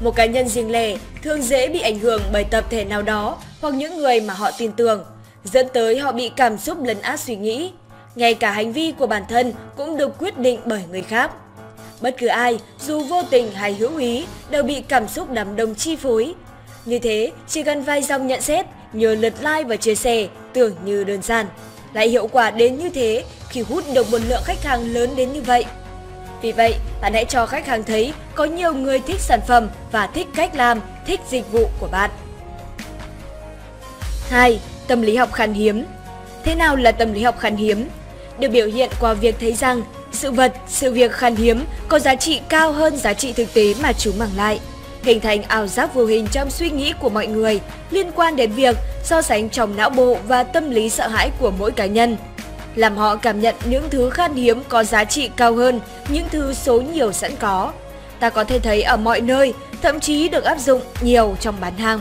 Một 0.00 0.16
cá 0.16 0.26
nhân 0.26 0.48
riêng 0.48 0.70
lẻ 0.70 0.96
thường 1.22 1.42
dễ 1.42 1.68
bị 1.68 1.80
ảnh 1.80 1.98
hưởng 1.98 2.22
bởi 2.32 2.44
tập 2.44 2.64
thể 2.70 2.84
nào 2.84 3.02
đó 3.02 3.38
hoặc 3.60 3.74
những 3.74 3.96
người 3.96 4.20
mà 4.20 4.34
họ 4.34 4.50
tin 4.58 4.72
tưởng, 4.72 5.04
dẫn 5.44 5.68
tới 5.72 5.98
họ 5.98 6.12
bị 6.12 6.30
cảm 6.36 6.58
xúc 6.58 6.78
lấn 6.82 7.00
át 7.00 7.20
suy 7.20 7.36
nghĩ. 7.36 7.72
Ngay 8.14 8.34
cả 8.34 8.50
hành 8.50 8.72
vi 8.72 8.92
của 8.98 9.06
bản 9.06 9.22
thân 9.28 9.52
cũng 9.76 9.96
được 9.96 10.18
quyết 10.18 10.38
định 10.38 10.60
bởi 10.64 10.82
người 10.90 11.02
khác. 11.02 11.30
Bất 12.00 12.14
cứ 12.18 12.26
ai, 12.26 12.58
dù 12.80 13.00
vô 13.00 13.22
tình 13.30 13.52
hay 13.52 13.74
hữu 13.74 13.96
ý, 13.96 14.26
đều 14.50 14.62
bị 14.62 14.80
cảm 14.80 15.08
xúc 15.08 15.30
đám 15.30 15.56
đông 15.56 15.74
chi 15.74 15.96
phối. 15.96 16.34
Như 16.84 16.98
thế, 16.98 17.32
chỉ 17.48 17.62
cần 17.62 17.82
vài 17.82 18.02
dòng 18.02 18.26
nhận 18.26 18.40
xét, 18.40 18.66
nhờ 18.92 19.14
lượt 19.14 19.34
like 19.40 19.64
và 19.64 19.76
chia 19.76 19.94
sẻ, 19.94 20.28
tưởng 20.52 20.76
như 20.84 21.04
đơn 21.04 21.22
giản. 21.22 21.46
Lại 21.92 22.08
hiệu 22.08 22.26
quả 22.26 22.50
đến 22.50 22.78
như 22.78 22.90
thế 22.90 23.24
khi 23.48 23.60
hút 23.60 23.84
được 23.94 24.10
một 24.10 24.18
lượng 24.28 24.42
khách 24.44 24.64
hàng 24.64 24.92
lớn 24.92 25.10
đến 25.16 25.32
như 25.32 25.42
vậy. 25.42 25.64
Vì 26.42 26.52
vậy, 26.52 26.74
bạn 27.00 27.12
hãy 27.14 27.24
cho 27.24 27.46
khách 27.46 27.66
hàng 27.66 27.84
thấy 27.84 28.12
có 28.34 28.44
nhiều 28.44 28.74
người 28.74 28.98
thích 28.98 29.20
sản 29.20 29.40
phẩm 29.46 29.68
và 29.92 30.06
thích 30.06 30.26
cách 30.34 30.54
làm, 30.54 30.80
thích 31.06 31.20
dịch 31.30 31.52
vụ 31.52 31.68
của 31.80 31.88
bạn. 31.92 32.10
2. 34.28 34.60
Tâm 34.86 35.02
lý 35.02 35.16
học 35.16 35.32
khan 35.32 35.52
hiếm 35.52 35.84
Thế 36.44 36.54
nào 36.54 36.76
là 36.76 36.92
tâm 36.92 37.12
lý 37.12 37.22
học 37.22 37.38
khan 37.38 37.56
hiếm? 37.56 37.88
Được 38.38 38.48
biểu 38.48 38.66
hiện 38.66 38.90
qua 39.00 39.14
việc 39.14 39.34
thấy 39.40 39.52
rằng 39.52 39.82
sự 40.12 40.30
vật, 40.30 40.52
sự 40.68 40.92
việc 40.92 41.12
khan 41.12 41.36
hiếm 41.36 41.64
có 41.88 41.98
giá 41.98 42.14
trị 42.14 42.40
cao 42.48 42.72
hơn 42.72 42.96
giá 42.96 43.12
trị 43.14 43.32
thực 43.32 43.54
tế 43.54 43.74
mà 43.82 43.92
chúng 43.92 44.18
mang 44.18 44.30
lại. 44.36 44.60
Hình 45.02 45.20
thành 45.20 45.42
ảo 45.42 45.66
giác 45.66 45.94
vô 45.94 46.04
hình 46.04 46.26
trong 46.32 46.50
suy 46.50 46.70
nghĩ 46.70 46.92
của 47.00 47.08
mọi 47.08 47.26
người 47.26 47.60
liên 47.90 48.10
quan 48.14 48.36
đến 48.36 48.52
việc 48.52 48.76
so 49.04 49.22
sánh 49.22 49.48
trong 49.48 49.76
não 49.76 49.90
bộ 49.90 50.16
và 50.28 50.42
tâm 50.42 50.70
lý 50.70 50.90
sợ 50.90 51.08
hãi 51.08 51.30
của 51.38 51.50
mỗi 51.50 51.70
cá 51.70 51.86
nhân 51.86 52.16
làm 52.76 52.96
họ 52.96 53.16
cảm 53.16 53.40
nhận 53.40 53.54
những 53.64 53.90
thứ 53.90 54.10
khan 54.10 54.34
hiếm 54.34 54.62
có 54.68 54.84
giá 54.84 55.04
trị 55.04 55.30
cao 55.36 55.54
hơn 55.54 55.80
những 56.08 56.24
thứ 56.30 56.54
số 56.54 56.80
nhiều 56.80 57.12
sẵn 57.12 57.36
có. 57.36 57.72
Ta 58.20 58.30
có 58.30 58.44
thể 58.44 58.58
thấy 58.58 58.82
ở 58.82 58.96
mọi 58.96 59.20
nơi, 59.20 59.54
thậm 59.82 60.00
chí 60.00 60.28
được 60.28 60.44
áp 60.44 60.58
dụng 60.58 60.80
nhiều 61.00 61.36
trong 61.40 61.54
bán 61.60 61.76
hàng. 61.76 62.00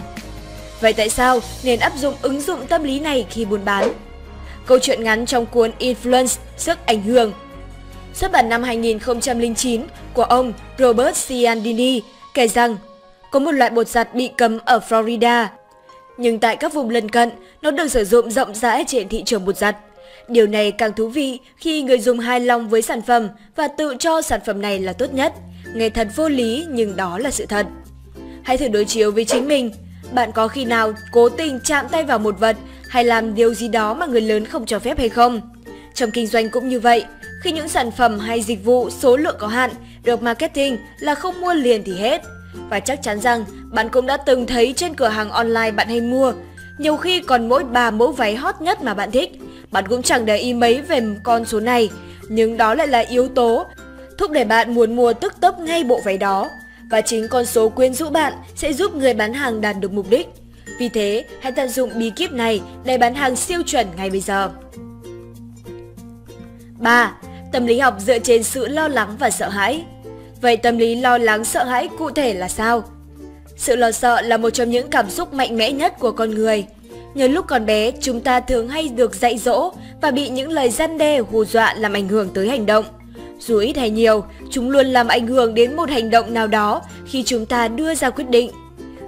Vậy 0.81 0.93
tại 0.93 1.09
sao 1.09 1.39
nên 1.63 1.79
áp 1.79 1.93
dụng 1.97 2.15
ứng 2.21 2.41
dụng 2.41 2.67
tâm 2.67 2.83
lý 2.83 2.99
này 2.99 3.25
khi 3.29 3.45
buôn 3.45 3.65
bán? 3.65 3.93
Câu 4.71 4.79
chuyện 4.79 5.03
ngắn 5.03 5.25
trong 5.25 5.45
cuốn 5.45 5.71
Influence, 5.79 6.37
sức 6.57 6.77
ảnh 6.85 7.03
hưởng 7.03 7.33
xuất 8.13 8.31
bản 8.31 8.49
năm 8.49 8.63
2009 8.63 9.81
của 10.13 10.23
ông 10.23 10.53
Robert 10.77 11.27
Cialdini 11.27 12.01
kể 12.33 12.47
rằng 12.47 12.77
có 13.31 13.39
một 13.39 13.51
loại 13.51 13.69
bột 13.69 13.87
giặt 13.87 14.15
bị 14.15 14.29
cấm 14.37 14.57
ở 14.65 14.79
Florida. 14.89 15.47
Nhưng 16.17 16.39
tại 16.39 16.55
các 16.55 16.73
vùng 16.73 16.89
lân 16.89 17.09
cận, 17.09 17.29
nó 17.61 17.71
được 17.71 17.87
sử 17.87 18.05
dụng 18.05 18.31
rộng 18.31 18.55
rãi 18.55 18.83
trên 18.87 19.09
thị 19.09 19.23
trường 19.25 19.45
bột 19.45 19.57
giặt. 19.57 19.77
Điều 20.27 20.47
này 20.47 20.71
càng 20.71 20.93
thú 20.93 21.07
vị 21.07 21.39
khi 21.57 21.81
người 21.81 21.99
dùng 21.99 22.19
hài 22.19 22.39
lòng 22.39 22.69
với 22.69 22.81
sản 22.81 23.01
phẩm 23.01 23.27
và 23.55 23.67
tự 23.67 23.95
cho 23.99 24.21
sản 24.21 24.39
phẩm 24.45 24.61
này 24.61 24.79
là 24.79 24.93
tốt 24.93 25.13
nhất. 25.13 25.33
Nghe 25.75 25.89
thật 25.89 26.07
vô 26.15 26.29
lý 26.29 26.65
nhưng 26.69 26.95
đó 26.95 27.17
là 27.17 27.31
sự 27.31 27.45
thật. 27.45 27.67
Hãy 28.43 28.57
thử 28.57 28.67
đối 28.67 28.85
chiếu 28.85 29.11
với 29.11 29.25
chính 29.25 29.47
mình. 29.47 29.71
Bạn 30.11 30.31
có 30.31 30.47
khi 30.47 30.65
nào 30.65 30.93
cố 31.11 31.29
tình 31.29 31.59
chạm 31.63 31.85
tay 31.91 32.03
vào 32.03 32.19
một 32.19 32.39
vật 32.39 32.57
hay 32.91 33.03
làm 33.03 33.35
điều 33.35 33.53
gì 33.53 33.67
đó 33.67 33.93
mà 33.93 34.05
người 34.05 34.21
lớn 34.21 34.45
không 34.45 34.65
cho 34.65 34.79
phép 34.79 34.97
hay 34.97 35.09
không? 35.09 35.41
Trong 35.93 36.11
kinh 36.11 36.27
doanh 36.27 36.49
cũng 36.49 36.69
như 36.69 36.79
vậy, 36.79 37.05
khi 37.43 37.51
những 37.51 37.67
sản 37.67 37.91
phẩm 37.91 38.19
hay 38.19 38.41
dịch 38.41 38.65
vụ 38.65 38.89
số 38.89 39.17
lượng 39.17 39.35
có 39.39 39.47
hạn 39.47 39.71
được 40.03 40.21
marketing 40.21 40.77
là 40.99 41.15
không 41.15 41.41
mua 41.41 41.53
liền 41.53 41.83
thì 41.83 41.93
hết. 41.93 42.21
Và 42.69 42.79
chắc 42.79 43.03
chắn 43.03 43.19
rằng 43.19 43.45
bạn 43.71 43.89
cũng 43.89 44.05
đã 44.05 44.17
từng 44.17 44.47
thấy 44.47 44.73
trên 44.77 44.93
cửa 44.93 45.07
hàng 45.07 45.29
online 45.29 45.71
bạn 45.71 45.87
hay 45.87 46.01
mua, 46.01 46.33
nhiều 46.77 46.97
khi 46.97 47.21
còn 47.21 47.49
mỗi 47.49 47.63
ba 47.63 47.91
mẫu 47.91 48.11
váy 48.11 48.35
hot 48.35 48.55
nhất 48.61 48.81
mà 48.81 48.93
bạn 48.93 49.11
thích 49.11 49.31
bạn 49.71 49.87
cũng 49.87 50.01
chẳng 50.01 50.25
để 50.25 50.37
ý 50.37 50.53
mấy 50.53 50.81
về 50.81 51.01
con 51.23 51.45
số 51.45 51.59
này, 51.59 51.89
nhưng 52.29 52.57
đó 52.57 52.73
lại 52.73 52.87
là 52.87 52.99
yếu 52.99 53.27
tố 53.27 53.65
thúc 54.17 54.31
đẩy 54.31 54.45
bạn 54.45 54.75
muốn 54.75 54.95
mua 54.95 55.13
tức 55.13 55.33
tốc 55.41 55.59
ngay 55.59 55.83
bộ 55.83 56.01
váy 56.05 56.17
đó. 56.17 56.49
Và 56.89 57.01
chính 57.01 57.27
con 57.27 57.45
số 57.45 57.69
quyến 57.69 57.93
rũ 57.93 58.09
bạn 58.09 58.33
sẽ 58.55 58.73
giúp 58.73 58.95
người 58.95 59.13
bán 59.13 59.33
hàng 59.33 59.61
đạt 59.61 59.75
được 59.79 59.91
mục 59.91 60.09
đích. 60.09 60.40
Vì 60.79 60.89
thế, 60.89 61.25
hãy 61.41 61.51
tận 61.51 61.69
dụng 61.69 61.91
bí 61.99 62.09
kíp 62.09 62.31
này 62.31 62.61
để 62.85 62.97
bán 62.97 63.15
hàng 63.15 63.35
siêu 63.35 63.61
chuẩn 63.65 63.87
ngay 63.97 64.09
bây 64.09 64.21
giờ. 64.21 64.51
3. 66.79 67.13
Tâm 67.51 67.65
lý 67.65 67.79
học 67.79 67.95
dựa 67.99 68.19
trên 68.19 68.43
sự 68.43 68.67
lo 68.67 68.87
lắng 68.87 69.15
và 69.19 69.29
sợ 69.29 69.49
hãi. 69.49 69.83
Vậy 70.41 70.57
tâm 70.57 70.77
lý 70.77 70.95
lo 70.95 71.17
lắng 71.17 71.45
sợ 71.45 71.63
hãi 71.63 71.89
cụ 71.97 72.11
thể 72.11 72.33
là 72.33 72.47
sao? 72.47 72.83
Sự 73.57 73.75
lo 73.75 73.91
sợ 73.91 74.21
là 74.21 74.37
một 74.37 74.49
trong 74.49 74.69
những 74.69 74.89
cảm 74.89 75.09
xúc 75.09 75.33
mạnh 75.33 75.57
mẽ 75.57 75.71
nhất 75.71 75.99
của 75.99 76.11
con 76.11 76.31
người. 76.31 76.65
Nhờ 77.13 77.27
lúc 77.27 77.45
còn 77.47 77.65
bé, 77.65 77.91
chúng 78.01 78.21
ta 78.21 78.39
thường 78.39 78.67
hay 78.67 78.89
được 78.89 79.15
dạy 79.15 79.37
dỗ 79.37 79.71
và 80.01 80.11
bị 80.11 80.29
những 80.29 80.49
lời 80.49 80.69
răn 80.69 80.97
đe 80.97 81.19
hù 81.19 81.45
dọa 81.45 81.73
làm 81.73 81.93
ảnh 81.93 82.07
hưởng 82.07 82.29
tới 82.29 82.49
hành 82.49 82.65
động. 82.65 82.85
Dù 83.39 83.57
ít 83.57 83.77
hay 83.77 83.89
nhiều, 83.89 84.23
chúng 84.49 84.69
luôn 84.69 84.85
làm 84.85 85.07
ảnh 85.07 85.27
hưởng 85.27 85.53
đến 85.53 85.75
một 85.75 85.89
hành 85.89 86.09
động 86.09 86.33
nào 86.33 86.47
đó 86.47 86.81
khi 87.05 87.23
chúng 87.23 87.45
ta 87.45 87.67
đưa 87.67 87.95
ra 87.95 88.09
quyết 88.09 88.29
định. 88.29 88.51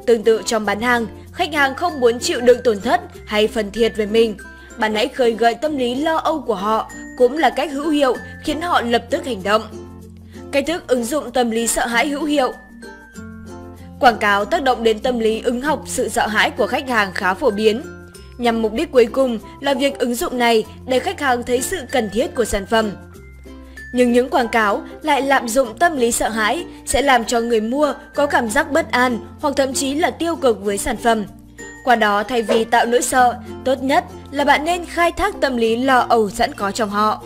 Tương 0.05 0.23
tự 0.23 0.41
trong 0.45 0.65
bán 0.65 0.81
hàng, 0.81 1.07
khách 1.33 1.53
hàng 1.53 1.75
không 1.75 1.99
muốn 1.99 2.19
chịu 2.19 2.41
đựng 2.41 2.61
tổn 2.63 2.81
thất 2.81 3.01
hay 3.25 3.47
phần 3.47 3.71
thiệt 3.71 3.95
về 3.95 4.05
mình. 4.05 4.35
Bạn 4.77 4.95
hãy 4.95 5.07
khơi 5.07 5.31
gợi 5.31 5.55
tâm 5.55 5.77
lý 5.77 5.95
lo 5.95 6.17
âu 6.17 6.41
của 6.41 6.55
họ, 6.55 6.91
cũng 7.17 7.37
là 7.37 7.49
cách 7.49 7.71
hữu 7.71 7.89
hiệu 7.89 8.15
khiến 8.43 8.61
họ 8.61 8.81
lập 8.81 9.05
tức 9.09 9.25
hành 9.25 9.43
động. 9.43 9.61
Cách 10.51 10.63
thức 10.67 10.87
ứng 10.87 11.03
dụng 11.03 11.31
tâm 11.31 11.51
lý 11.51 11.67
sợ 11.67 11.85
hãi 11.85 12.07
hữu 12.07 12.23
hiệu 12.23 12.53
Quảng 13.99 14.17
cáo 14.17 14.45
tác 14.45 14.63
động 14.63 14.83
đến 14.83 14.99
tâm 14.99 15.19
lý 15.19 15.41
ứng 15.41 15.61
học 15.61 15.83
sự 15.85 16.09
sợ 16.09 16.27
hãi 16.27 16.49
của 16.49 16.67
khách 16.67 16.89
hàng 16.89 17.11
khá 17.13 17.33
phổ 17.33 17.51
biến. 17.51 17.81
Nhằm 18.37 18.61
mục 18.61 18.73
đích 18.73 18.91
cuối 18.91 19.05
cùng 19.05 19.39
là 19.61 19.73
việc 19.73 19.99
ứng 19.99 20.15
dụng 20.15 20.37
này 20.37 20.65
để 20.87 20.99
khách 20.99 21.19
hàng 21.19 21.43
thấy 21.43 21.61
sự 21.61 21.77
cần 21.91 22.09
thiết 22.13 22.35
của 22.35 22.45
sản 22.45 22.65
phẩm. 22.65 22.91
Nhưng 23.93 24.11
những 24.11 24.29
quảng 24.29 24.47
cáo 24.47 24.81
lại 25.01 25.21
lạm 25.21 25.47
dụng 25.47 25.77
tâm 25.77 25.97
lý 25.97 26.11
sợ 26.11 26.29
hãi 26.29 26.65
sẽ 26.85 27.01
làm 27.01 27.25
cho 27.25 27.39
người 27.39 27.61
mua 27.61 27.93
có 28.15 28.25
cảm 28.25 28.49
giác 28.49 28.71
bất 28.71 28.91
an 28.91 29.19
hoặc 29.41 29.53
thậm 29.57 29.73
chí 29.73 29.93
là 29.93 30.11
tiêu 30.11 30.35
cực 30.35 30.63
với 30.63 30.77
sản 30.77 30.97
phẩm. 30.97 31.23
Qua 31.85 31.95
đó 31.95 32.23
thay 32.23 32.41
vì 32.41 32.63
tạo 32.63 32.85
nỗi 32.85 33.01
sợ, 33.01 33.35
tốt 33.65 33.83
nhất 33.83 34.03
là 34.31 34.43
bạn 34.43 34.65
nên 34.65 34.85
khai 34.85 35.11
thác 35.11 35.35
tâm 35.41 35.57
lý 35.57 35.75
lo 35.75 35.99
âu 35.99 36.29
sẵn 36.29 36.53
có 36.53 36.71
trong 36.71 36.89
họ. 36.89 37.23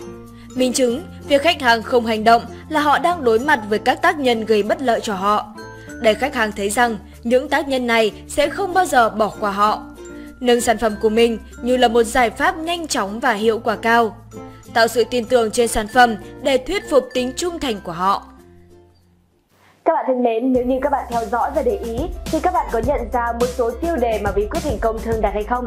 Minh 0.54 0.72
chứng, 0.72 1.02
việc 1.28 1.42
khách 1.42 1.62
hàng 1.62 1.82
không 1.82 2.06
hành 2.06 2.24
động 2.24 2.42
là 2.68 2.80
họ 2.80 2.98
đang 2.98 3.24
đối 3.24 3.38
mặt 3.38 3.60
với 3.68 3.78
các 3.78 4.02
tác 4.02 4.18
nhân 4.18 4.44
gây 4.44 4.62
bất 4.62 4.82
lợi 4.82 5.00
cho 5.00 5.14
họ. 5.14 5.54
Để 6.00 6.14
khách 6.14 6.34
hàng 6.34 6.52
thấy 6.52 6.70
rằng 6.70 6.96
những 7.24 7.48
tác 7.48 7.68
nhân 7.68 7.86
này 7.86 8.12
sẽ 8.28 8.48
không 8.48 8.74
bao 8.74 8.86
giờ 8.86 9.10
bỏ 9.10 9.32
qua 9.40 9.50
họ. 9.50 9.82
Nâng 10.40 10.60
sản 10.60 10.78
phẩm 10.78 10.94
của 11.00 11.08
mình 11.08 11.38
như 11.62 11.76
là 11.76 11.88
một 11.88 12.02
giải 12.02 12.30
pháp 12.30 12.56
nhanh 12.56 12.86
chóng 12.86 13.20
và 13.20 13.32
hiệu 13.32 13.58
quả 13.58 13.76
cao. 13.76 14.16
Tạo 14.74 14.88
sự 14.88 15.04
tin 15.10 15.24
tưởng 15.24 15.50
trên 15.50 15.68
sản 15.68 15.88
phẩm 15.88 16.16
để 16.42 16.58
thuyết 16.58 16.90
phục 16.90 17.08
tính 17.14 17.32
trung 17.36 17.60
thành 17.60 17.80
của 17.84 17.92
họ. 17.92 18.22
Các 19.84 19.92
bạn 19.94 20.04
thân 20.08 20.22
mến, 20.22 20.52
nếu 20.52 20.64
như 20.64 20.78
các 20.82 20.92
bạn 20.92 21.06
theo 21.10 21.24
dõi 21.26 21.50
và 21.54 21.62
để 21.62 21.76
ý 21.84 21.98
thì 22.24 22.40
các 22.40 22.54
bạn 22.54 22.66
có 22.72 22.80
nhận 22.86 23.00
ra 23.12 23.32
một 23.40 23.46
số 23.46 23.70
tiêu 23.70 23.96
đề 23.96 24.20
mà 24.24 24.32
bí 24.32 24.46
quyết 24.50 24.60
thành 24.64 24.78
công 24.80 24.98
thường 24.98 25.20
đặt 25.20 25.30
hay 25.34 25.44
không? 25.44 25.66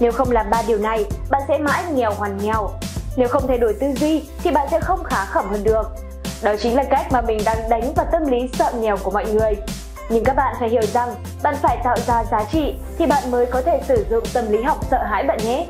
Nếu 0.00 0.12
không 0.12 0.30
làm 0.30 0.50
ba 0.50 0.62
điều 0.66 0.78
này, 0.78 1.04
bạn 1.30 1.42
sẽ 1.48 1.58
mãi 1.58 1.84
nghèo 1.94 2.12
hoàn 2.12 2.38
nghèo. 2.42 2.70
Nếu 3.16 3.28
không 3.28 3.46
thay 3.48 3.58
đổi 3.58 3.74
tư 3.80 3.86
duy 3.92 4.22
thì 4.42 4.50
bạn 4.50 4.68
sẽ 4.70 4.80
không 4.80 5.04
khá 5.04 5.24
khẩm 5.24 5.48
hơn 5.50 5.64
được. 5.64 5.82
Đó 6.42 6.54
chính 6.58 6.76
là 6.76 6.84
cách 6.90 7.06
mà 7.12 7.20
mình 7.20 7.38
đang 7.44 7.68
đánh 7.70 7.92
vào 7.96 8.06
tâm 8.12 8.26
lý 8.26 8.38
sợ 8.52 8.72
nghèo 8.80 8.96
của 8.96 9.10
mọi 9.10 9.32
người. 9.32 9.56
Nhưng 10.08 10.24
các 10.24 10.36
bạn 10.36 10.54
phải 10.60 10.68
hiểu 10.68 10.82
rằng 10.82 11.14
bạn 11.42 11.54
phải 11.62 11.78
tạo 11.84 11.96
ra 12.06 12.24
giá 12.30 12.44
trị 12.52 12.74
thì 12.98 13.06
bạn 13.06 13.30
mới 13.30 13.46
có 13.46 13.62
thể 13.62 13.80
sử 13.88 14.06
dụng 14.10 14.24
tâm 14.34 14.52
lý 14.52 14.62
học 14.62 14.78
sợ 14.90 15.04
hãi 15.04 15.24
bạn 15.24 15.38
nhé. 15.44 15.66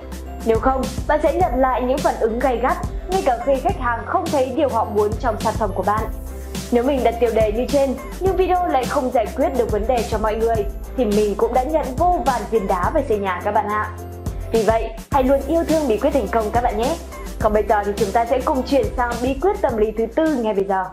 Nếu 0.47 0.59
không, 0.59 0.83
bạn 1.09 1.21
sẽ 1.23 1.35
nhận 1.35 1.61
lại 1.61 1.83
những 1.83 1.99
phản 1.99 2.15
ứng 2.21 2.39
gay 2.39 2.59
gắt 2.63 2.77
ngay 3.11 3.23
cả 3.27 3.39
khi 3.47 3.53
khách 3.63 3.79
hàng 3.81 4.01
không 4.07 4.25
thấy 4.33 4.53
điều 4.57 4.69
họ 4.69 4.85
muốn 4.85 5.11
trong 5.21 5.41
sản 5.41 5.55
phẩm 5.59 5.71
của 5.75 5.83
bạn. 5.83 6.05
Nếu 6.73 6.85
mình 6.85 7.05
đặt 7.05 7.15
tiêu 7.21 7.31
đề 7.35 7.53
như 7.53 7.65
trên 7.69 7.95
nhưng 8.21 8.37
video 8.37 8.67
lại 8.67 8.85
không 8.85 9.11
giải 9.15 9.27
quyết 9.37 9.49
được 9.59 9.71
vấn 9.71 9.87
đề 9.87 10.05
cho 10.11 10.19
mọi 10.19 10.37
người 10.37 10.65
thì 10.97 11.05
mình 11.05 11.35
cũng 11.35 11.55
đã 11.55 11.63
nhận 11.63 11.87
vô 11.97 12.23
vàn 12.27 12.43
viên 12.51 12.67
đá 12.67 12.91
về 12.95 13.05
xây 13.09 13.19
nhà 13.19 13.41
các 13.45 13.53
bạn 13.53 13.67
ạ. 13.69 13.91
Vì 14.53 14.63
vậy, 14.63 14.89
hãy 15.11 15.25
luôn 15.25 15.41
yêu 15.49 15.65
thương 15.65 15.89
bí 15.89 15.97
quyết 15.97 16.11
thành 16.11 16.29
công 16.29 16.51
các 16.51 16.61
bạn 16.61 16.79
nhé. 16.79 16.97
Còn 17.41 17.53
bây 17.53 17.63
giờ 17.69 17.77
thì 17.87 17.93
chúng 17.97 18.11
ta 18.13 18.25
sẽ 18.25 18.41
cùng 18.45 18.63
chuyển 18.63 18.87
sang 18.97 19.13
bí 19.23 19.35
quyết 19.35 19.61
tâm 19.61 19.77
lý 19.77 19.87
thứ 19.99 20.07
tư 20.15 20.35
ngay 20.35 20.55
bây 20.55 20.65
giờ. 20.65 20.85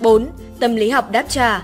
4. 0.00 0.26
Tâm 0.60 0.76
lý 0.76 0.90
học 0.90 1.10
đáp 1.10 1.24
trả 1.28 1.62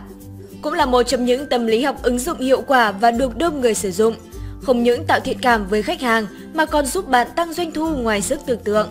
Cũng 0.63 0.73
là 0.73 0.87
một 0.87 1.03
trong 1.03 1.25
những 1.25 1.49
tâm 1.49 1.67
lý 1.67 1.83
học 1.83 1.97
ứng 2.03 2.19
dụng 2.19 2.39
hiệu 2.39 2.63
quả 2.67 2.93
và 2.93 3.11
được 3.11 3.37
đông 3.37 3.61
người 3.61 3.75
sử 3.75 3.91
dụng. 3.91 4.15
Không 4.65 4.83
những 4.83 5.05
tạo 5.05 5.21
thiện 5.21 5.39
cảm 5.43 5.67
với 5.67 5.83
khách 5.83 6.01
hàng 6.01 6.27
mà 6.55 6.67
còn 6.67 6.87
giúp 6.87 7.09
bạn 7.09 7.27
tăng 7.37 7.55
doanh 7.55 7.73
thu 7.73 7.89
ngoài 7.89 8.23
sức 8.23 8.41
tưởng 8.47 8.61
tượng. 8.65 8.89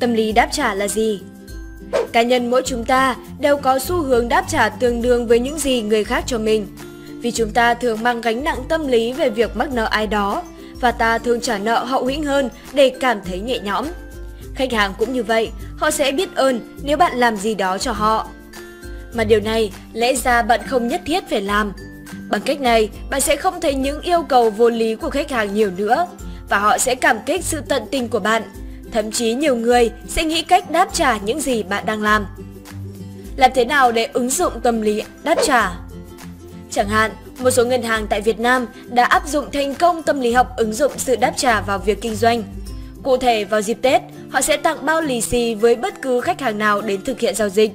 Tâm 0.00 0.14
lý 0.14 0.32
đáp 0.32 0.48
trả 0.52 0.74
là 0.74 0.88
gì? 0.88 1.20
Cá 2.12 2.22
nhân 2.22 2.50
mỗi 2.50 2.62
chúng 2.66 2.84
ta 2.84 3.16
đều 3.38 3.56
có 3.56 3.78
xu 3.78 4.02
hướng 4.02 4.28
đáp 4.28 4.44
trả 4.48 4.68
tương 4.68 5.02
đương 5.02 5.26
với 5.26 5.38
những 5.38 5.58
gì 5.58 5.82
người 5.82 6.04
khác 6.04 6.24
cho 6.26 6.38
mình. 6.38 6.66
Vì 7.20 7.30
chúng 7.30 7.50
ta 7.50 7.74
thường 7.74 8.02
mang 8.02 8.20
gánh 8.20 8.44
nặng 8.44 8.58
tâm 8.68 8.86
lý 8.86 9.12
về 9.12 9.30
việc 9.30 9.56
mắc 9.56 9.72
nợ 9.72 9.84
ai 9.84 10.06
đó 10.06 10.42
và 10.80 10.90
ta 10.90 11.18
thường 11.18 11.40
trả 11.40 11.58
nợ 11.58 11.84
hậu 11.84 12.06
hĩnh 12.06 12.24
hơn 12.24 12.48
để 12.72 12.92
cảm 13.00 13.18
thấy 13.26 13.40
nhẹ 13.40 13.58
nhõm. 13.58 13.86
Khách 14.54 14.72
hàng 14.72 14.94
cũng 14.98 15.12
như 15.12 15.22
vậy, 15.22 15.50
họ 15.76 15.90
sẽ 15.90 16.12
biết 16.12 16.34
ơn 16.34 16.60
nếu 16.82 16.96
bạn 16.96 17.16
làm 17.16 17.36
gì 17.36 17.54
đó 17.54 17.78
cho 17.78 17.92
họ. 17.92 18.28
Mà 19.14 19.24
điều 19.24 19.40
này 19.40 19.72
lẽ 19.92 20.14
ra 20.14 20.42
bạn 20.42 20.60
không 20.66 20.88
nhất 20.88 21.00
thiết 21.06 21.30
phải 21.30 21.40
làm. 21.42 21.72
Bằng 22.30 22.40
cách 22.40 22.60
này, 22.60 22.90
bạn 23.10 23.20
sẽ 23.20 23.36
không 23.36 23.60
thấy 23.60 23.74
những 23.74 24.00
yêu 24.00 24.22
cầu 24.22 24.50
vô 24.50 24.70
lý 24.70 24.94
của 24.94 25.10
khách 25.10 25.30
hàng 25.30 25.54
nhiều 25.54 25.70
nữa 25.76 26.06
và 26.48 26.58
họ 26.58 26.78
sẽ 26.78 26.94
cảm 26.94 27.18
kích 27.26 27.44
sự 27.44 27.60
tận 27.68 27.82
tình 27.90 28.08
của 28.08 28.20
bạn. 28.20 28.42
Thậm 28.92 29.10
chí 29.10 29.34
nhiều 29.34 29.56
người 29.56 29.90
sẽ 30.08 30.24
nghĩ 30.24 30.42
cách 30.42 30.70
đáp 30.70 30.88
trả 30.92 31.18
những 31.18 31.40
gì 31.40 31.62
bạn 31.62 31.86
đang 31.86 32.02
làm. 32.02 32.26
Làm 33.36 33.50
thế 33.54 33.64
nào 33.64 33.92
để 33.92 34.08
ứng 34.12 34.30
dụng 34.30 34.52
tâm 34.62 34.82
lý 34.82 35.02
đáp 35.22 35.38
trả? 35.44 35.72
Chẳng 36.70 36.88
hạn, 36.88 37.10
một 37.38 37.50
số 37.50 37.64
ngân 37.64 37.82
hàng 37.82 38.06
tại 38.06 38.20
Việt 38.20 38.40
Nam 38.40 38.66
đã 38.86 39.04
áp 39.04 39.28
dụng 39.28 39.50
thành 39.52 39.74
công 39.74 40.02
tâm 40.02 40.20
lý 40.20 40.32
học 40.32 40.56
ứng 40.56 40.72
dụng 40.72 40.92
sự 40.96 41.16
đáp 41.16 41.32
trả 41.36 41.60
vào 41.60 41.78
việc 41.78 42.00
kinh 42.00 42.14
doanh. 42.14 42.42
Cụ 43.02 43.16
thể, 43.16 43.44
vào 43.44 43.62
dịp 43.62 43.78
Tết, 43.82 44.02
họ 44.30 44.40
sẽ 44.40 44.56
tặng 44.56 44.86
bao 44.86 45.00
lì 45.00 45.20
xì 45.20 45.54
với 45.54 45.76
bất 45.76 46.02
cứ 46.02 46.20
khách 46.20 46.40
hàng 46.40 46.58
nào 46.58 46.80
đến 46.80 47.04
thực 47.04 47.20
hiện 47.20 47.34
giao 47.34 47.48
dịch. 47.48 47.72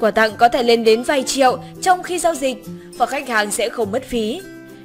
Quà 0.00 0.10
tặng 0.10 0.30
có 0.38 0.48
thể 0.48 0.62
lên 0.62 0.84
đến 0.84 1.02
vài 1.02 1.22
triệu 1.22 1.58
trong 1.82 2.02
khi 2.02 2.18
giao 2.18 2.34
dịch 2.34 2.56
và 2.96 3.06
khách 3.06 3.28
hàng 3.28 3.50
sẽ 3.50 3.68
không 3.68 3.92
mất 3.92 4.04
phí. 4.04 4.40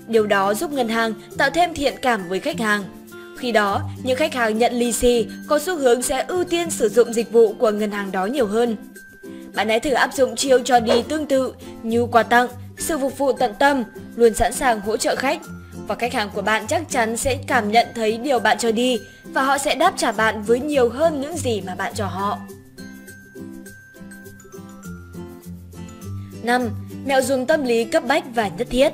Điều 0.08 0.26
đó 0.26 0.54
giúp 0.54 0.72
ngân 0.72 0.90
hàng 0.90 1.14
tạo 1.38 1.50
thêm 1.50 1.74
thiện 1.74 1.94
cảm 2.02 2.30
với 2.30 2.40
khách 2.40 2.60
hàng. 2.60 2.84
Khi 3.38 3.52
đó, 3.52 3.82
những 4.04 4.18
khách 4.18 4.34
hàng 4.34 4.58
nhận 4.58 4.74
lì 4.74 4.92
xì 4.92 5.28
có 5.48 5.60
xu 5.60 5.78
hướng 5.78 6.02
sẽ 6.02 6.26
ưu 6.28 6.44
tiên 6.44 6.70
sử 6.70 6.90
dụng 6.90 7.14
dịch 7.14 7.32
vụ 7.32 7.54
của 7.54 7.72
ngân 7.72 7.92
hàng 7.92 8.12
đó 8.12 8.26
nhiều 8.26 8.48
hơn. 8.48 8.76
Bạn 9.56 9.70
hãy 9.70 9.80
thử 9.80 9.92
áp 9.92 10.14
dụng 10.14 10.36
chiêu 10.36 10.60
cho 10.60 10.80
đi 10.80 11.04
tương 11.10 11.26
tự 11.26 11.54
như 11.84 12.06
quà 12.06 12.24
tặng, 12.24 12.48
sự 12.78 12.98
phục 12.98 13.18
vụ 13.18 13.34
tận 13.34 13.54
tâm, 13.60 13.84
luôn 14.16 14.34
sẵn 14.34 14.54
sàng 14.54 14.80
hỗ 14.80 14.98
trợ 14.98 15.16
khách. 15.16 15.40
Và 15.88 15.96
khách 15.96 16.14
hàng 16.14 16.30
của 16.34 16.42
bạn 16.42 16.68
chắc 16.68 16.90
chắn 16.90 17.18
sẽ 17.18 17.38
cảm 17.48 17.72
nhận 17.72 17.88
thấy 17.96 18.18
điều 18.18 18.40
bạn 18.40 18.58
cho 18.58 18.72
đi 18.72 19.00
và 19.24 19.44
họ 19.44 19.58
sẽ 19.58 19.76
đáp 19.76 19.94
trả 19.98 20.12
bạn 20.12 20.42
với 20.42 20.60
nhiều 20.60 20.90
hơn 20.90 21.22
những 21.22 21.38
gì 21.38 21.62
mà 21.62 21.76
bạn 21.76 21.94
cho 21.96 22.06
họ. 22.06 22.40
5. 26.44 26.70
Mẹo 27.06 27.22
dùng 27.22 27.46
tâm 27.46 27.64
lý 27.64 27.84
cấp 27.84 28.04
bách 28.08 28.24
và 28.36 28.48
nhất 28.58 28.68
thiết 28.70 28.94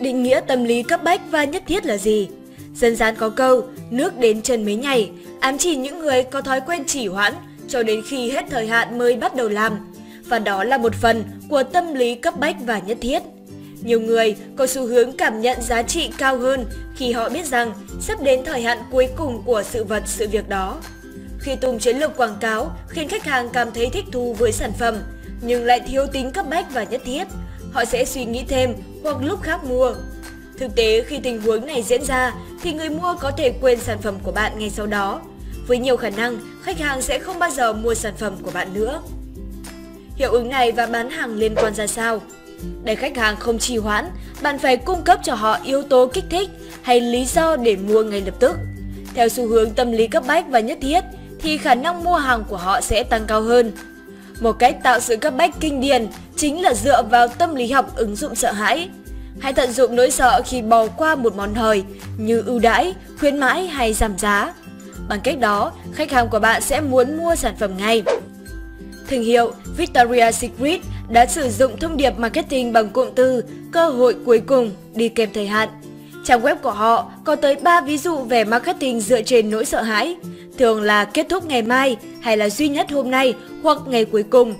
Định 0.00 0.22
nghĩa 0.22 0.40
tâm 0.46 0.64
lý 0.64 0.82
cấp 0.82 1.02
bách 1.04 1.20
và 1.30 1.44
nhất 1.44 1.62
thiết 1.66 1.86
là 1.86 1.96
gì? 1.96 2.28
Dân 2.74 2.96
gian 2.96 3.14
có 3.16 3.30
câu, 3.30 3.68
nước 3.90 4.18
đến 4.18 4.42
chân 4.42 4.64
mới 4.64 4.74
nhảy, 4.74 5.10
ám 5.40 5.58
chỉ 5.58 5.76
những 5.76 5.98
người 5.98 6.22
có 6.22 6.40
thói 6.40 6.60
quen 6.60 6.84
chỉ 6.86 7.06
hoãn 7.06 7.34
cho 7.68 7.82
đến 7.82 8.02
khi 8.08 8.30
hết 8.30 8.44
thời 8.50 8.66
hạn 8.66 8.98
mới 8.98 9.16
bắt 9.16 9.34
đầu 9.36 9.48
làm. 9.48 9.92
Và 10.28 10.38
đó 10.38 10.64
là 10.64 10.78
một 10.78 10.94
phần 10.94 11.24
của 11.48 11.62
tâm 11.62 11.94
lý 11.94 12.14
cấp 12.14 12.34
bách 12.38 12.56
và 12.66 12.78
nhất 12.78 12.98
thiết. 13.00 13.22
Nhiều 13.82 14.00
người 14.00 14.36
có 14.56 14.66
xu 14.66 14.86
hướng 14.86 15.12
cảm 15.12 15.40
nhận 15.40 15.62
giá 15.62 15.82
trị 15.82 16.10
cao 16.18 16.38
hơn 16.38 16.66
khi 16.96 17.12
họ 17.12 17.28
biết 17.28 17.46
rằng 17.46 17.72
sắp 18.00 18.22
đến 18.22 18.40
thời 18.44 18.62
hạn 18.62 18.78
cuối 18.90 19.08
cùng 19.16 19.42
của 19.44 19.62
sự 19.62 19.84
vật 19.84 20.02
sự 20.06 20.28
việc 20.28 20.48
đó. 20.48 20.80
Khi 21.38 21.56
tung 21.56 21.78
chiến 21.78 21.98
lược 21.98 22.16
quảng 22.16 22.36
cáo 22.40 22.76
khiến 22.88 23.08
khách 23.08 23.24
hàng 23.24 23.48
cảm 23.52 23.72
thấy 23.72 23.90
thích 23.92 24.04
thú 24.12 24.34
với 24.34 24.52
sản 24.52 24.72
phẩm 24.78 24.94
nhưng 25.44 25.64
lại 25.64 25.80
thiếu 25.80 26.06
tính 26.12 26.30
cấp 26.30 26.46
bách 26.50 26.74
và 26.74 26.84
nhất 26.84 27.00
thiết, 27.04 27.24
họ 27.72 27.84
sẽ 27.84 28.04
suy 28.04 28.24
nghĩ 28.24 28.44
thêm 28.48 28.74
hoặc 29.02 29.16
lúc 29.20 29.42
khác 29.42 29.64
mua. 29.64 29.94
Thực 30.58 30.74
tế 30.76 31.02
khi 31.02 31.18
tình 31.18 31.42
huống 31.42 31.66
này 31.66 31.82
diễn 31.82 32.04
ra 32.04 32.32
thì 32.62 32.72
người 32.72 32.90
mua 32.90 33.14
có 33.20 33.30
thể 33.30 33.52
quên 33.60 33.80
sản 33.80 33.98
phẩm 34.02 34.14
của 34.22 34.32
bạn 34.32 34.58
ngay 34.58 34.70
sau 34.70 34.86
đó. 34.86 35.20
Với 35.66 35.78
nhiều 35.78 35.96
khả 35.96 36.10
năng, 36.10 36.38
khách 36.62 36.78
hàng 36.78 37.02
sẽ 37.02 37.18
không 37.18 37.38
bao 37.38 37.50
giờ 37.50 37.72
mua 37.72 37.94
sản 37.94 38.14
phẩm 38.18 38.36
của 38.42 38.50
bạn 38.50 38.74
nữa. 38.74 39.02
Hiệu 40.16 40.32
ứng 40.32 40.48
này 40.48 40.72
và 40.72 40.86
bán 40.86 41.10
hàng 41.10 41.36
liên 41.36 41.54
quan 41.54 41.74
ra 41.74 41.86
sao? 41.86 42.20
Để 42.84 42.94
khách 42.94 43.16
hàng 43.16 43.36
không 43.36 43.58
trì 43.58 43.76
hoãn, 43.76 44.10
bạn 44.42 44.58
phải 44.58 44.76
cung 44.76 45.02
cấp 45.02 45.20
cho 45.24 45.34
họ 45.34 45.58
yếu 45.64 45.82
tố 45.82 46.06
kích 46.06 46.24
thích 46.30 46.50
hay 46.82 47.00
lý 47.00 47.24
do 47.24 47.56
để 47.56 47.76
mua 47.76 48.02
ngay 48.02 48.20
lập 48.20 48.34
tức. 48.40 48.56
Theo 49.14 49.28
xu 49.28 49.46
hướng 49.46 49.70
tâm 49.70 49.92
lý 49.92 50.06
cấp 50.06 50.22
bách 50.26 50.48
và 50.48 50.60
nhất 50.60 50.78
thiết, 50.82 51.04
thì 51.38 51.58
khả 51.58 51.74
năng 51.74 52.04
mua 52.04 52.16
hàng 52.16 52.44
của 52.48 52.56
họ 52.56 52.80
sẽ 52.80 53.02
tăng 53.02 53.24
cao 53.26 53.42
hơn. 53.42 53.72
Một 54.40 54.52
cách 54.52 54.76
tạo 54.82 55.00
sự 55.00 55.16
cấp 55.16 55.34
bách 55.36 55.54
kinh 55.60 55.80
điển 55.80 56.06
chính 56.36 56.62
là 56.62 56.74
dựa 56.74 57.02
vào 57.02 57.28
tâm 57.28 57.54
lý 57.54 57.70
học 57.70 57.96
ứng 57.96 58.16
dụng 58.16 58.34
sợ 58.34 58.52
hãi. 58.52 58.88
Hãy 59.40 59.52
tận 59.52 59.72
dụng 59.72 59.96
nỗi 59.96 60.10
sợ 60.10 60.42
khi 60.44 60.62
bỏ 60.62 60.86
qua 60.86 61.14
một 61.14 61.36
món 61.36 61.54
hời 61.54 61.84
như 62.18 62.42
ưu 62.46 62.58
đãi, 62.58 62.94
khuyến 63.18 63.40
mãi 63.40 63.66
hay 63.66 63.92
giảm 63.92 64.18
giá. 64.18 64.54
Bằng 65.08 65.20
cách 65.24 65.38
đó, 65.38 65.72
khách 65.92 66.10
hàng 66.10 66.28
của 66.28 66.38
bạn 66.38 66.62
sẽ 66.62 66.80
muốn 66.80 67.16
mua 67.16 67.34
sản 67.34 67.54
phẩm 67.58 67.70
ngay. 67.78 68.02
Thương 69.08 69.22
hiệu 69.22 69.52
Victoria's 69.78 70.30
Secret 70.30 70.80
đã 71.08 71.26
sử 71.26 71.50
dụng 71.50 71.78
thông 71.78 71.96
điệp 71.96 72.18
marketing 72.18 72.72
bằng 72.72 72.88
cụm 72.88 73.08
từ 73.14 73.44
cơ 73.72 73.88
hội 73.88 74.16
cuối 74.26 74.40
cùng 74.46 74.70
đi 74.94 75.08
kèm 75.08 75.28
thời 75.34 75.46
hạn. 75.46 75.68
Trang 76.24 76.42
web 76.42 76.56
của 76.56 76.70
họ 76.70 77.10
có 77.24 77.36
tới 77.36 77.54
3 77.54 77.80
ví 77.80 77.98
dụ 77.98 78.16
về 78.16 78.44
marketing 78.44 79.00
dựa 79.00 79.22
trên 79.22 79.50
nỗi 79.50 79.64
sợ 79.64 79.82
hãi, 79.82 80.16
thường 80.58 80.82
là 80.82 81.04
kết 81.04 81.26
thúc 81.30 81.46
ngày 81.46 81.62
mai 81.62 81.96
hay 82.20 82.36
là 82.36 82.48
duy 82.48 82.68
nhất 82.68 82.90
hôm 82.90 83.10
nay 83.10 83.34
hoặc 83.62 83.78
ngày 83.86 84.04
cuối 84.04 84.22
cùng. 84.22 84.54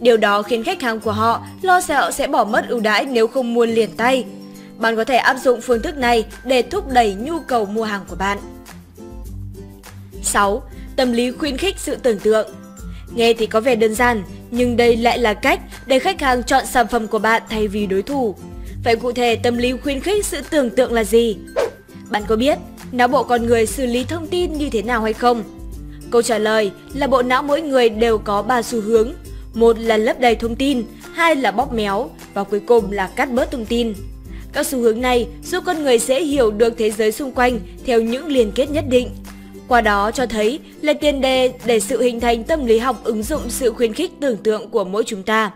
Điều 0.00 0.16
đó 0.16 0.42
khiến 0.42 0.64
khách 0.64 0.82
hàng 0.82 1.00
của 1.00 1.12
họ 1.12 1.42
lo 1.62 1.80
sợ 1.80 2.10
sẽ 2.10 2.26
bỏ 2.26 2.44
mất 2.44 2.68
ưu 2.68 2.80
đãi 2.80 3.04
nếu 3.04 3.26
không 3.26 3.54
mua 3.54 3.66
liền 3.66 3.90
tay. 3.96 4.24
Bạn 4.78 4.96
có 4.96 5.04
thể 5.04 5.16
áp 5.16 5.36
dụng 5.38 5.60
phương 5.60 5.82
thức 5.82 5.96
này 5.96 6.24
để 6.44 6.62
thúc 6.62 6.88
đẩy 6.88 7.14
nhu 7.14 7.40
cầu 7.40 7.64
mua 7.64 7.84
hàng 7.84 8.04
của 8.08 8.16
bạn. 8.16 8.38
6. 10.22 10.62
Tâm 10.96 11.12
lý 11.12 11.30
khuyến 11.30 11.56
khích 11.56 11.74
sự 11.78 11.96
tưởng 11.96 12.18
tượng 12.18 12.50
Nghe 13.14 13.32
thì 13.34 13.46
có 13.46 13.60
vẻ 13.60 13.74
đơn 13.74 13.94
giản, 13.94 14.22
nhưng 14.50 14.76
đây 14.76 14.96
lại 14.96 15.18
là 15.18 15.34
cách 15.34 15.60
để 15.86 15.98
khách 15.98 16.20
hàng 16.20 16.42
chọn 16.42 16.66
sản 16.66 16.86
phẩm 16.88 17.06
của 17.06 17.18
bạn 17.18 17.42
thay 17.48 17.68
vì 17.68 17.86
đối 17.86 18.02
thủ. 18.02 18.36
Vậy 18.84 18.96
cụ 18.96 19.12
thể 19.12 19.36
tâm 19.36 19.56
lý 19.56 19.72
khuyến 19.72 20.00
khích 20.00 20.26
sự 20.26 20.40
tưởng 20.50 20.70
tượng 20.70 20.92
là 20.92 21.04
gì? 21.04 21.36
Bạn 22.10 22.22
có 22.28 22.36
biết 22.36 22.58
não 22.92 23.08
bộ 23.08 23.22
con 23.22 23.46
người 23.46 23.66
xử 23.66 23.86
lý 23.86 24.04
thông 24.04 24.26
tin 24.26 24.52
như 24.52 24.70
thế 24.70 24.82
nào 24.82 25.02
hay 25.02 25.12
không? 25.12 25.42
Câu 26.10 26.22
trả 26.22 26.38
lời 26.38 26.70
là 26.94 27.06
bộ 27.06 27.22
não 27.22 27.42
mỗi 27.42 27.60
người 27.60 27.88
đều 27.88 28.18
có 28.18 28.42
3 28.42 28.62
xu 28.62 28.80
hướng. 28.80 29.12
Một 29.54 29.78
là 29.78 29.96
lấp 29.96 30.20
đầy 30.20 30.34
thông 30.34 30.56
tin, 30.56 30.82
hai 31.12 31.36
là 31.36 31.50
bóp 31.50 31.72
méo 31.72 32.10
và 32.34 32.44
cuối 32.44 32.60
cùng 32.60 32.92
là 32.92 33.06
cắt 33.06 33.32
bớt 33.32 33.50
thông 33.50 33.66
tin. 33.66 33.94
Các 34.52 34.66
xu 34.66 34.78
hướng 34.78 35.00
này 35.00 35.28
giúp 35.44 35.62
con 35.66 35.82
người 35.82 35.98
dễ 35.98 36.24
hiểu 36.24 36.50
được 36.50 36.74
thế 36.78 36.90
giới 36.90 37.12
xung 37.12 37.32
quanh 37.32 37.60
theo 37.86 38.00
những 38.00 38.26
liên 38.26 38.52
kết 38.54 38.70
nhất 38.70 38.84
định. 38.88 39.10
Qua 39.68 39.80
đó 39.80 40.10
cho 40.10 40.26
thấy 40.26 40.58
là 40.80 40.92
tiền 40.92 41.20
đề 41.20 41.52
để 41.64 41.80
sự 41.80 42.02
hình 42.02 42.20
thành 42.20 42.44
tâm 42.44 42.66
lý 42.66 42.78
học 42.78 43.04
ứng 43.04 43.22
dụng 43.22 43.42
sự 43.48 43.72
khuyến 43.72 43.92
khích 43.92 44.12
tưởng 44.20 44.36
tượng 44.36 44.70
của 44.70 44.84
mỗi 44.84 45.04
chúng 45.06 45.22
ta. 45.22 45.50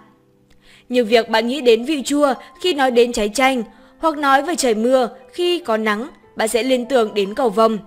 Nhiều 0.89 1.05
việc 1.05 1.29
bạn 1.29 1.49
nghĩ 1.49 1.61
đến 1.61 1.85
vị 1.85 2.03
chua 2.05 2.35
khi 2.61 2.75
nói 2.75 2.91
đến 2.91 3.13
trái 3.13 3.31
chanh, 3.35 3.63
hoặc 3.99 4.19
nói 4.19 4.43
về 4.43 4.55
trời 4.57 4.75
mưa 4.75 5.09
khi 5.33 5.59
có 5.59 5.77
nắng, 5.77 6.09
bạn 6.39 6.49
sẽ 6.49 6.63
liên 6.63 6.87
tưởng 6.87 7.15
đến 7.15 7.35
cầu 7.35 7.51
vồng. 7.51 7.79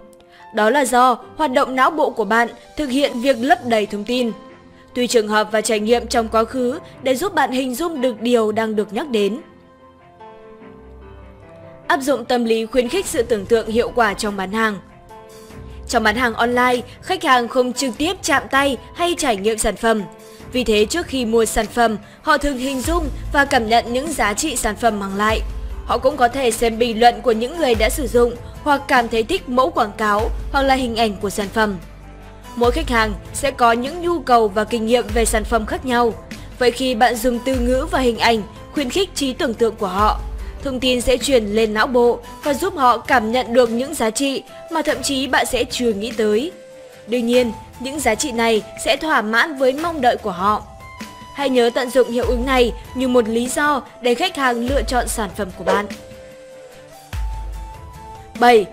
Đó 0.55 0.69
là 0.69 0.85
do 0.85 1.17
hoạt 1.35 1.51
động 1.51 1.75
não 1.75 1.91
bộ 1.91 2.09
của 2.09 2.25
bạn 2.25 2.47
thực 2.77 2.89
hiện 2.89 3.21
việc 3.21 3.37
lấp 3.39 3.65
đầy 3.65 3.85
thông 3.85 4.03
tin. 4.03 4.31
Tùy 4.95 5.07
trường 5.07 5.27
hợp 5.27 5.49
và 5.51 5.61
trải 5.61 5.79
nghiệm 5.79 6.07
trong 6.07 6.29
quá 6.29 6.43
khứ 6.43 6.79
để 7.03 7.15
giúp 7.15 7.33
bạn 7.33 7.51
hình 7.51 7.75
dung 7.75 8.01
được 8.01 8.21
điều 8.21 8.51
đang 8.51 8.75
được 8.75 8.93
nhắc 8.93 9.09
đến. 9.09 9.41
Áp 11.87 12.01
dụng 12.01 12.25
tâm 12.25 12.45
lý 12.45 12.65
khuyến 12.65 12.89
khích 12.89 13.05
sự 13.05 13.23
tưởng 13.23 13.45
tượng 13.45 13.67
hiệu 13.67 13.91
quả 13.95 14.13
trong 14.13 14.37
bán 14.37 14.51
hàng. 14.51 14.77
Trong 15.87 16.03
bán 16.03 16.15
hàng 16.15 16.33
online, 16.33 16.77
khách 17.01 17.23
hàng 17.23 17.47
không 17.47 17.73
trực 17.73 17.97
tiếp 17.97 18.13
chạm 18.21 18.43
tay 18.51 18.77
hay 18.95 19.15
trải 19.17 19.37
nghiệm 19.37 19.57
sản 19.57 19.75
phẩm. 19.75 20.01
Vì 20.53 20.63
thế 20.63 20.85
trước 20.85 21.07
khi 21.07 21.25
mua 21.25 21.45
sản 21.45 21.65
phẩm, 21.65 21.97
họ 22.21 22.37
thường 22.37 22.57
hình 22.57 22.81
dung 22.81 23.09
và 23.33 23.45
cảm 23.45 23.67
nhận 23.67 23.93
những 23.93 24.13
giá 24.13 24.33
trị 24.33 24.55
sản 24.55 24.75
phẩm 24.75 24.99
mang 24.99 25.15
lại. 25.15 25.41
Họ 25.91 25.97
cũng 25.97 26.17
có 26.17 26.27
thể 26.27 26.51
xem 26.51 26.77
bình 26.77 26.99
luận 26.99 27.21
của 27.21 27.31
những 27.31 27.57
người 27.57 27.75
đã 27.75 27.89
sử 27.89 28.07
dụng 28.07 28.35
hoặc 28.63 28.81
cảm 28.87 29.07
thấy 29.07 29.23
thích 29.23 29.49
mẫu 29.49 29.69
quảng 29.69 29.91
cáo 29.97 30.29
hoặc 30.51 30.61
là 30.61 30.75
hình 30.75 30.95
ảnh 30.95 31.15
của 31.21 31.29
sản 31.29 31.47
phẩm. 31.53 31.77
Mỗi 32.55 32.71
khách 32.71 32.89
hàng 32.89 33.13
sẽ 33.33 33.51
có 33.51 33.71
những 33.71 34.01
nhu 34.01 34.19
cầu 34.19 34.47
và 34.47 34.63
kinh 34.63 34.85
nghiệm 34.85 35.07
về 35.13 35.25
sản 35.25 35.43
phẩm 35.43 35.65
khác 35.65 35.85
nhau. 35.85 36.13
Vậy 36.59 36.71
khi 36.71 36.95
bạn 36.95 37.15
dùng 37.15 37.39
từ 37.45 37.59
ngữ 37.59 37.87
và 37.91 37.99
hình 37.99 38.17
ảnh 38.17 38.41
khuyến 38.73 38.89
khích 38.89 39.15
trí 39.15 39.33
tưởng 39.33 39.53
tượng 39.53 39.75
của 39.75 39.87
họ, 39.87 40.19
thông 40.63 40.79
tin 40.79 41.01
sẽ 41.01 41.17
truyền 41.17 41.45
lên 41.45 41.73
não 41.73 41.87
bộ 41.87 42.19
và 42.43 42.53
giúp 42.53 42.73
họ 42.77 42.97
cảm 42.97 43.31
nhận 43.31 43.53
được 43.53 43.69
những 43.69 43.95
giá 43.95 44.09
trị 44.09 44.43
mà 44.71 44.81
thậm 44.81 44.97
chí 45.03 45.27
bạn 45.27 45.45
sẽ 45.45 45.63
chưa 45.63 45.93
nghĩ 45.93 46.11
tới. 46.17 46.51
Đương 47.07 47.25
nhiên, 47.25 47.51
những 47.79 47.99
giá 47.99 48.15
trị 48.15 48.31
này 48.31 48.61
sẽ 48.85 48.97
thỏa 48.97 49.21
mãn 49.21 49.57
với 49.57 49.73
mong 49.73 50.01
đợi 50.01 50.17
của 50.17 50.31
họ. 50.31 50.63
Hãy 51.33 51.49
nhớ 51.49 51.69
tận 51.73 51.89
dụng 51.89 52.11
hiệu 52.11 52.25
ứng 52.25 52.45
này 52.45 52.73
như 52.95 53.07
một 53.07 53.27
lý 53.27 53.47
do 53.47 53.81
để 54.01 54.15
khách 54.15 54.37
hàng 54.37 54.67
lựa 54.67 54.81
chọn 54.81 55.07
sản 55.07 55.29
phẩm 55.37 55.47
của 55.57 55.63
bạn. 55.63 55.85
7. 58.39 58.65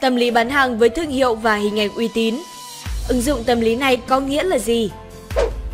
Tâm 0.00 0.16
lý 0.16 0.30
bán 0.30 0.50
hàng 0.50 0.78
với 0.78 0.88
thương 0.88 1.10
hiệu 1.10 1.34
và 1.34 1.54
hình 1.54 1.80
ảnh 1.80 1.94
uy 1.94 2.08
tín 2.14 2.34
Ứng 3.08 3.20
dụng 3.20 3.44
tâm 3.44 3.60
lý 3.60 3.76
này 3.76 3.96
có 3.96 4.20
nghĩa 4.20 4.42
là 4.42 4.58
gì? 4.58 4.90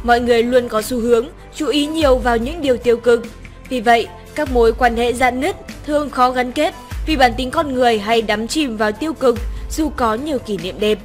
Mọi 0.02 0.20
người 0.20 0.42
luôn 0.42 0.68
có 0.68 0.82
xu 0.82 1.00
hướng 1.00 1.28
chú 1.54 1.66
ý 1.66 1.86
nhiều 1.86 2.18
vào 2.18 2.36
những 2.36 2.62
điều 2.62 2.76
tiêu 2.76 2.96
cực. 2.96 3.22
Vì 3.68 3.80
vậy, 3.80 4.08
các 4.34 4.52
mối 4.52 4.72
quan 4.72 4.96
hệ 4.96 5.12
dạn 5.12 5.40
nứt 5.40 5.56
thường 5.86 6.10
khó 6.10 6.30
gắn 6.30 6.52
kết 6.52 6.74
vì 7.06 7.16
bản 7.16 7.32
tính 7.36 7.50
con 7.50 7.74
người 7.74 7.98
hay 7.98 8.22
đắm 8.22 8.48
chìm 8.48 8.76
vào 8.76 8.92
tiêu 8.92 9.12
cực 9.12 9.36
dù 9.70 9.90
có 9.96 10.14
nhiều 10.14 10.38
kỷ 10.38 10.56
niệm 10.56 10.74
đẹp. 10.80 10.98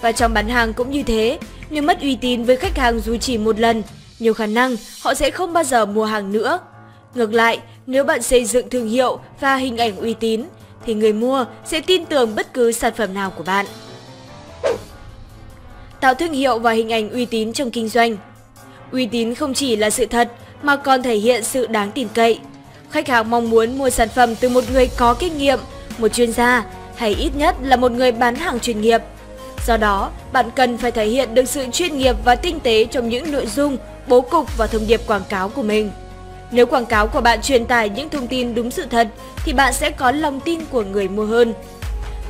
Và 0.00 0.12
trong 0.12 0.34
bán 0.34 0.48
hàng 0.48 0.72
cũng 0.72 0.90
như 0.90 1.02
thế, 1.02 1.38
nếu 1.70 1.82
mất 1.82 2.00
uy 2.00 2.16
tín 2.16 2.44
với 2.44 2.56
khách 2.56 2.76
hàng 2.76 3.00
dù 3.00 3.16
chỉ 3.16 3.38
một 3.38 3.60
lần, 3.60 3.82
nhiều 4.18 4.34
khả 4.34 4.46
năng 4.46 4.76
họ 5.02 5.14
sẽ 5.14 5.30
không 5.30 5.52
bao 5.52 5.64
giờ 5.64 5.86
mua 5.86 6.04
hàng 6.04 6.32
nữa. 6.32 6.60
Ngược 7.14 7.32
lại, 7.32 7.58
nếu 7.86 8.04
bạn 8.04 8.22
xây 8.22 8.44
dựng 8.44 8.70
thương 8.70 8.88
hiệu 8.88 9.20
và 9.40 9.56
hình 9.56 9.76
ảnh 9.76 9.96
uy 9.96 10.14
tín, 10.14 10.44
thì 10.86 10.94
người 10.94 11.12
mua 11.12 11.44
sẽ 11.64 11.80
tin 11.80 12.04
tưởng 12.04 12.34
bất 12.34 12.54
cứ 12.54 12.72
sản 12.72 12.92
phẩm 12.96 13.14
nào 13.14 13.30
của 13.30 13.44
bạn. 13.44 13.66
Tạo 16.00 16.14
thương 16.14 16.32
hiệu 16.32 16.58
và 16.58 16.72
hình 16.72 16.92
ảnh 16.92 17.10
uy 17.10 17.26
tín 17.26 17.52
trong 17.52 17.70
kinh 17.70 17.88
doanh 17.88 18.16
Uy 18.92 19.06
tín 19.06 19.34
không 19.34 19.54
chỉ 19.54 19.76
là 19.76 19.90
sự 19.90 20.06
thật 20.06 20.32
mà 20.62 20.76
còn 20.76 21.02
thể 21.02 21.16
hiện 21.16 21.44
sự 21.44 21.66
đáng 21.66 21.90
tin 21.94 22.08
cậy. 22.14 22.38
Khách 22.90 23.08
hàng 23.08 23.30
mong 23.30 23.50
muốn 23.50 23.78
mua 23.78 23.90
sản 23.90 24.08
phẩm 24.08 24.34
từ 24.34 24.48
một 24.48 24.64
người 24.72 24.90
có 24.96 25.14
kinh 25.14 25.38
nghiệm, 25.38 25.58
một 25.98 26.08
chuyên 26.08 26.32
gia 26.32 26.64
hay 26.96 27.14
ít 27.14 27.30
nhất 27.36 27.56
là 27.62 27.76
một 27.76 27.92
người 27.92 28.12
bán 28.12 28.34
hàng 28.34 28.60
chuyên 28.60 28.80
nghiệp. 28.80 29.02
Do 29.68 29.76
đó, 29.76 30.10
bạn 30.32 30.50
cần 30.56 30.78
phải 30.78 30.90
thể 30.90 31.06
hiện 31.06 31.34
được 31.34 31.48
sự 31.48 31.66
chuyên 31.72 31.98
nghiệp 31.98 32.16
và 32.24 32.34
tinh 32.34 32.60
tế 32.60 32.84
trong 32.84 33.08
những 33.08 33.32
nội 33.32 33.46
dung, 33.46 33.76
bố 34.06 34.20
cục 34.20 34.56
và 34.56 34.66
thông 34.66 34.86
điệp 34.86 35.00
quảng 35.06 35.22
cáo 35.28 35.48
của 35.48 35.62
mình. 35.62 35.90
Nếu 36.50 36.66
quảng 36.66 36.86
cáo 36.86 37.06
của 37.06 37.20
bạn 37.20 37.42
truyền 37.42 37.66
tải 37.66 37.88
những 37.88 38.08
thông 38.08 38.26
tin 38.26 38.54
đúng 38.54 38.70
sự 38.70 38.86
thật 38.90 39.08
thì 39.44 39.52
bạn 39.52 39.72
sẽ 39.72 39.90
có 39.90 40.10
lòng 40.10 40.40
tin 40.40 40.60
của 40.70 40.82
người 40.82 41.08
mua 41.08 41.24
hơn. 41.24 41.54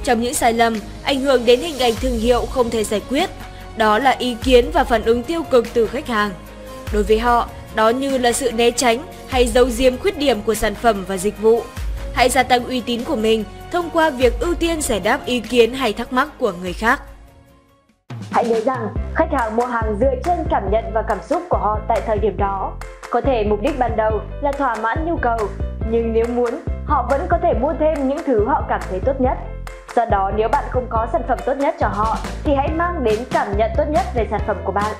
Trong 0.04 0.20
những 0.20 0.34
sai 0.34 0.52
lầm 0.52 0.78
ảnh 1.02 1.20
hưởng 1.20 1.44
đến 1.44 1.60
hình 1.60 1.78
ảnh 1.78 1.94
thương 1.94 2.18
hiệu 2.18 2.46
không 2.46 2.70
thể 2.70 2.84
giải 2.84 3.00
quyết, 3.08 3.30
đó 3.76 3.98
là 3.98 4.10
ý 4.10 4.36
kiến 4.44 4.70
và 4.72 4.84
phản 4.84 5.02
ứng 5.02 5.22
tiêu 5.22 5.42
cực 5.42 5.66
từ 5.74 5.86
khách 5.86 6.06
hàng. 6.06 6.30
Đối 6.92 7.02
với 7.02 7.18
họ, 7.18 7.48
đó 7.74 7.88
như 7.88 8.18
là 8.18 8.32
sự 8.32 8.52
né 8.52 8.70
tránh 8.70 8.98
hay 9.28 9.46
giấu 9.46 9.70
diếm 9.70 9.98
khuyết 9.98 10.18
điểm 10.18 10.42
của 10.42 10.54
sản 10.54 10.74
phẩm 10.74 11.04
và 11.08 11.16
dịch 11.16 11.38
vụ. 11.42 11.62
Hãy 12.14 12.28
gia 12.28 12.42
tăng 12.42 12.64
uy 12.64 12.80
tín 12.80 13.04
của 13.04 13.16
mình 13.16 13.44
thông 13.72 13.90
qua 13.90 14.10
việc 14.10 14.40
ưu 14.40 14.54
tiên 14.54 14.82
giải 14.82 15.00
đáp 15.00 15.26
ý 15.26 15.40
kiến 15.40 15.74
hay 15.74 15.92
thắc 15.92 16.12
mắc 16.12 16.38
của 16.38 16.52
người 16.62 16.72
khác. 16.72 17.00
Hãy 18.32 18.44
nhớ 18.48 18.60
rằng, 18.60 18.88
khách 19.14 19.32
hàng 19.32 19.56
mua 19.56 19.66
hàng 19.66 19.96
dựa 20.00 20.14
trên 20.24 20.36
cảm 20.50 20.70
nhận 20.70 20.84
và 20.94 21.02
cảm 21.02 21.18
xúc 21.22 21.42
của 21.50 21.58
họ 21.58 21.78
tại 21.88 22.00
thời 22.06 22.18
điểm 22.18 22.36
đó. 22.36 22.72
Có 23.10 23.20
thể 23.20 23.44
mục 23.44 23.60
đích 23.62 23.78
ban 23.78 23.96
đầu 23.96 24.20
là 24.40 24.52
thỏa 24.52 24.74
mãn 24.74 25.06
nhu 25.06 25.16
cầu, 25.16 25.38
nhưng 25.90 26.12
nếu 26.12 26.24
muốn, 26.34 26.50
họ 26.86 27.06
vẫn 27.10 27.26
có 27.28 27.38
thể 27.42 27.54
mua 27.60 27.72
thêm 27.80 28.08
những 28.08 28.18
thứ 28.26 28.46
họ 28.46 28.62
cảm 28.68 28.80
thấy 28.90 29.00
tốt 29.00 29.20
nhất. 29.20 29.38
Do 29.96 30.04
đó 30.04 30.30
nếu 30.36 30.48
bạn 30.48 30.64
không 30.70 30.86
có 30.88 31.06
sản 31.12 31.22
phẩm 31.28 31.38
tốt 31.46 31.54
nhất 31.54 31.74
cho 31.80 31.88
họ 31.88 32.16
thì 32.44 32.54
hãy 32.54 32.68
mang 32.68 33.04
đến 33.04 33.18
cảm 33.32 33.46
nhận 33.56 33.70
tốt 33.76 33.84
nhất 33.88 34.02
về 34.14 34.26
sản 34.30 34.40
phẩm 34.46 34.56
của 34.64 34.72
bạn. 34.72 34.94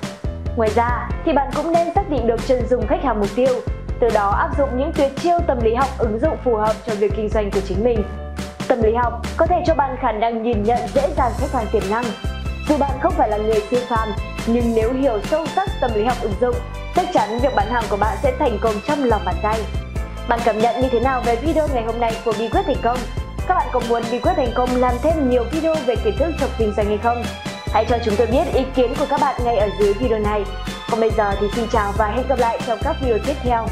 Ngoài 0.57 0.71
ra 0.71 1.09
thì 1.25 1.33
bạn 1.33 1.51
cũng 1.57 1.73
nên 1.73 1.95
xác 1.95 2.11
định 2.11 2.27
được 2.27 2.47
chân 2.47 2.67
dung 2.67 2.87
khách 2.87 3.03
hàng 3.03 3.21
mục 3.21 3.29
tiêu, 3.37 3.55
từ 4.01 4.09
đó 4.15 4.31
áp 4.31 4.51
dụng 4.59 4.69
những 4.77 4.93
tuyệt 4.93 5.13
chiêu 5.17 5.39
tâm 5.47 5.59
lý 5.63 5.75
học 5.75 5.89
ứng 5.99 6.19
dụng 6.19 6.37
phù 6.45 6.57
hợp 6.57 6.73
cho 6.87 6.95
việc 6.95 7.13
kinh 7.17 7.29
doanh 7.29 7.51
của 7.51 7.61
chính 7.61 7.85
mình. 7.85 8.03
Tâm 8.69 8.83
lý 8.83 8.95
học 8.95 9.13
có 9.37 9.47
thể 9.47 9.63
cho 9.67 9.75
bạn 9.75 9.97
khả 10.01 10.13
năng 10.13 10.43
nhìn 10.43 10.63
nhận 10.63 10.79
dễ 10.89 11.11
dàng 11.17 11.33
khách 11.39 11.53
hàng 11.53 11.67
tiềm 11.73 11.83
năng. 11.91 12.05
Dù 12.69 12.77
bạn 12.77 12.91
không 13.03 13.15
phải 13.17 13.29
là 13.29 13.37
người 13.37 13.63
siêu 13.71 13.81
phàm, 13.89 14.09
nhưng 14.47 14.75
nếu 14.75 14.93
hiểu 14.93 15.21
sâu 15.31 15.47
sắc 15.47 15.69
tâm 15.81 15.91
lý 15.95 16.05
học 16.05 16.17
ứng 16.23 16.35
dụng, 16.41 16.55
chắc 16.97 17.07
chắn 17.13 17.39
việc 17.39 17.55
bán 17.55 17.71
hàng 17.71 17.85
của 17.91 17.97
bạn 17.97 18.17
sẽ 18.23 18.33
thành 18.39 18.59
công 18.61 18.75
trong 18.87 19.05
lòng 19.05 19.23
bàn 19.25 19.35
tay. 19.43 19.61
Bạn 20.29 20.41
cảm 20.45 20.59
nhận 20.59 20.81
như 20.81 20.89
thế 20.93 21.01
nào 21.01 21.23
về 21.27 21.37
video 21.37 21.69
ngày 21.69 21.83
hôm 21.83 22.01
nay 22.01 22.17
của 22.25 22.33
bí 22.39 22.49
quyết 22.49 22.63
thành 22.67 22.83
công? 22.83 22.99
Các 23.49 23.55
bạn 23.55 23.67
có 23.73 23.81
muốn 23.89 24.03
bí 24.11 24.19
quyết 24.19 24.33
thành 24.37 24.53
công 24.55 24.77
làm 24.77 24.95
thêm 25.03 25.31
nhiều 25.31 25.45
video 25.51 25.75
về 25.87 25.97
kiến 25.97 26.17
thức 26.19 26.31
trong 26.41 26.51
kinh 26.59 26.75
doanh 26.77 26.87
hay 26.87 26.99
không? 27.03 27.23
Hãy 27.73 27.85
cho 27.89 27.99
chúng 28.05 28.17
tôi 28.17 28.27
biết 28.27 28.55
ý 28.55 28.65
kiến 28.75 28.95
của 28.99 29.07
các 29.11 29.21
bạn 29.21 29.41
ngay 29.45 29.57
ở 29.57 29.69
dưới 29.81 29.95
video 29.95 30.19
này. 30.19 30.45
Còn 30.91 31.01
bây 31.01 31.11
giờ 31.11 31.33
thì 31.41 31.47
xin 31.55 31.67
chào 31.73 31.93
và 31.99 32.07
hẹn 32.07 32.29
gặp 32.29 32.39
lại 32.39 32.59
trong 32.67 32.79
các 32.83 32.97
video 33.01 33.19
tiếp 33.27 33.37
theo. 33.43 33.67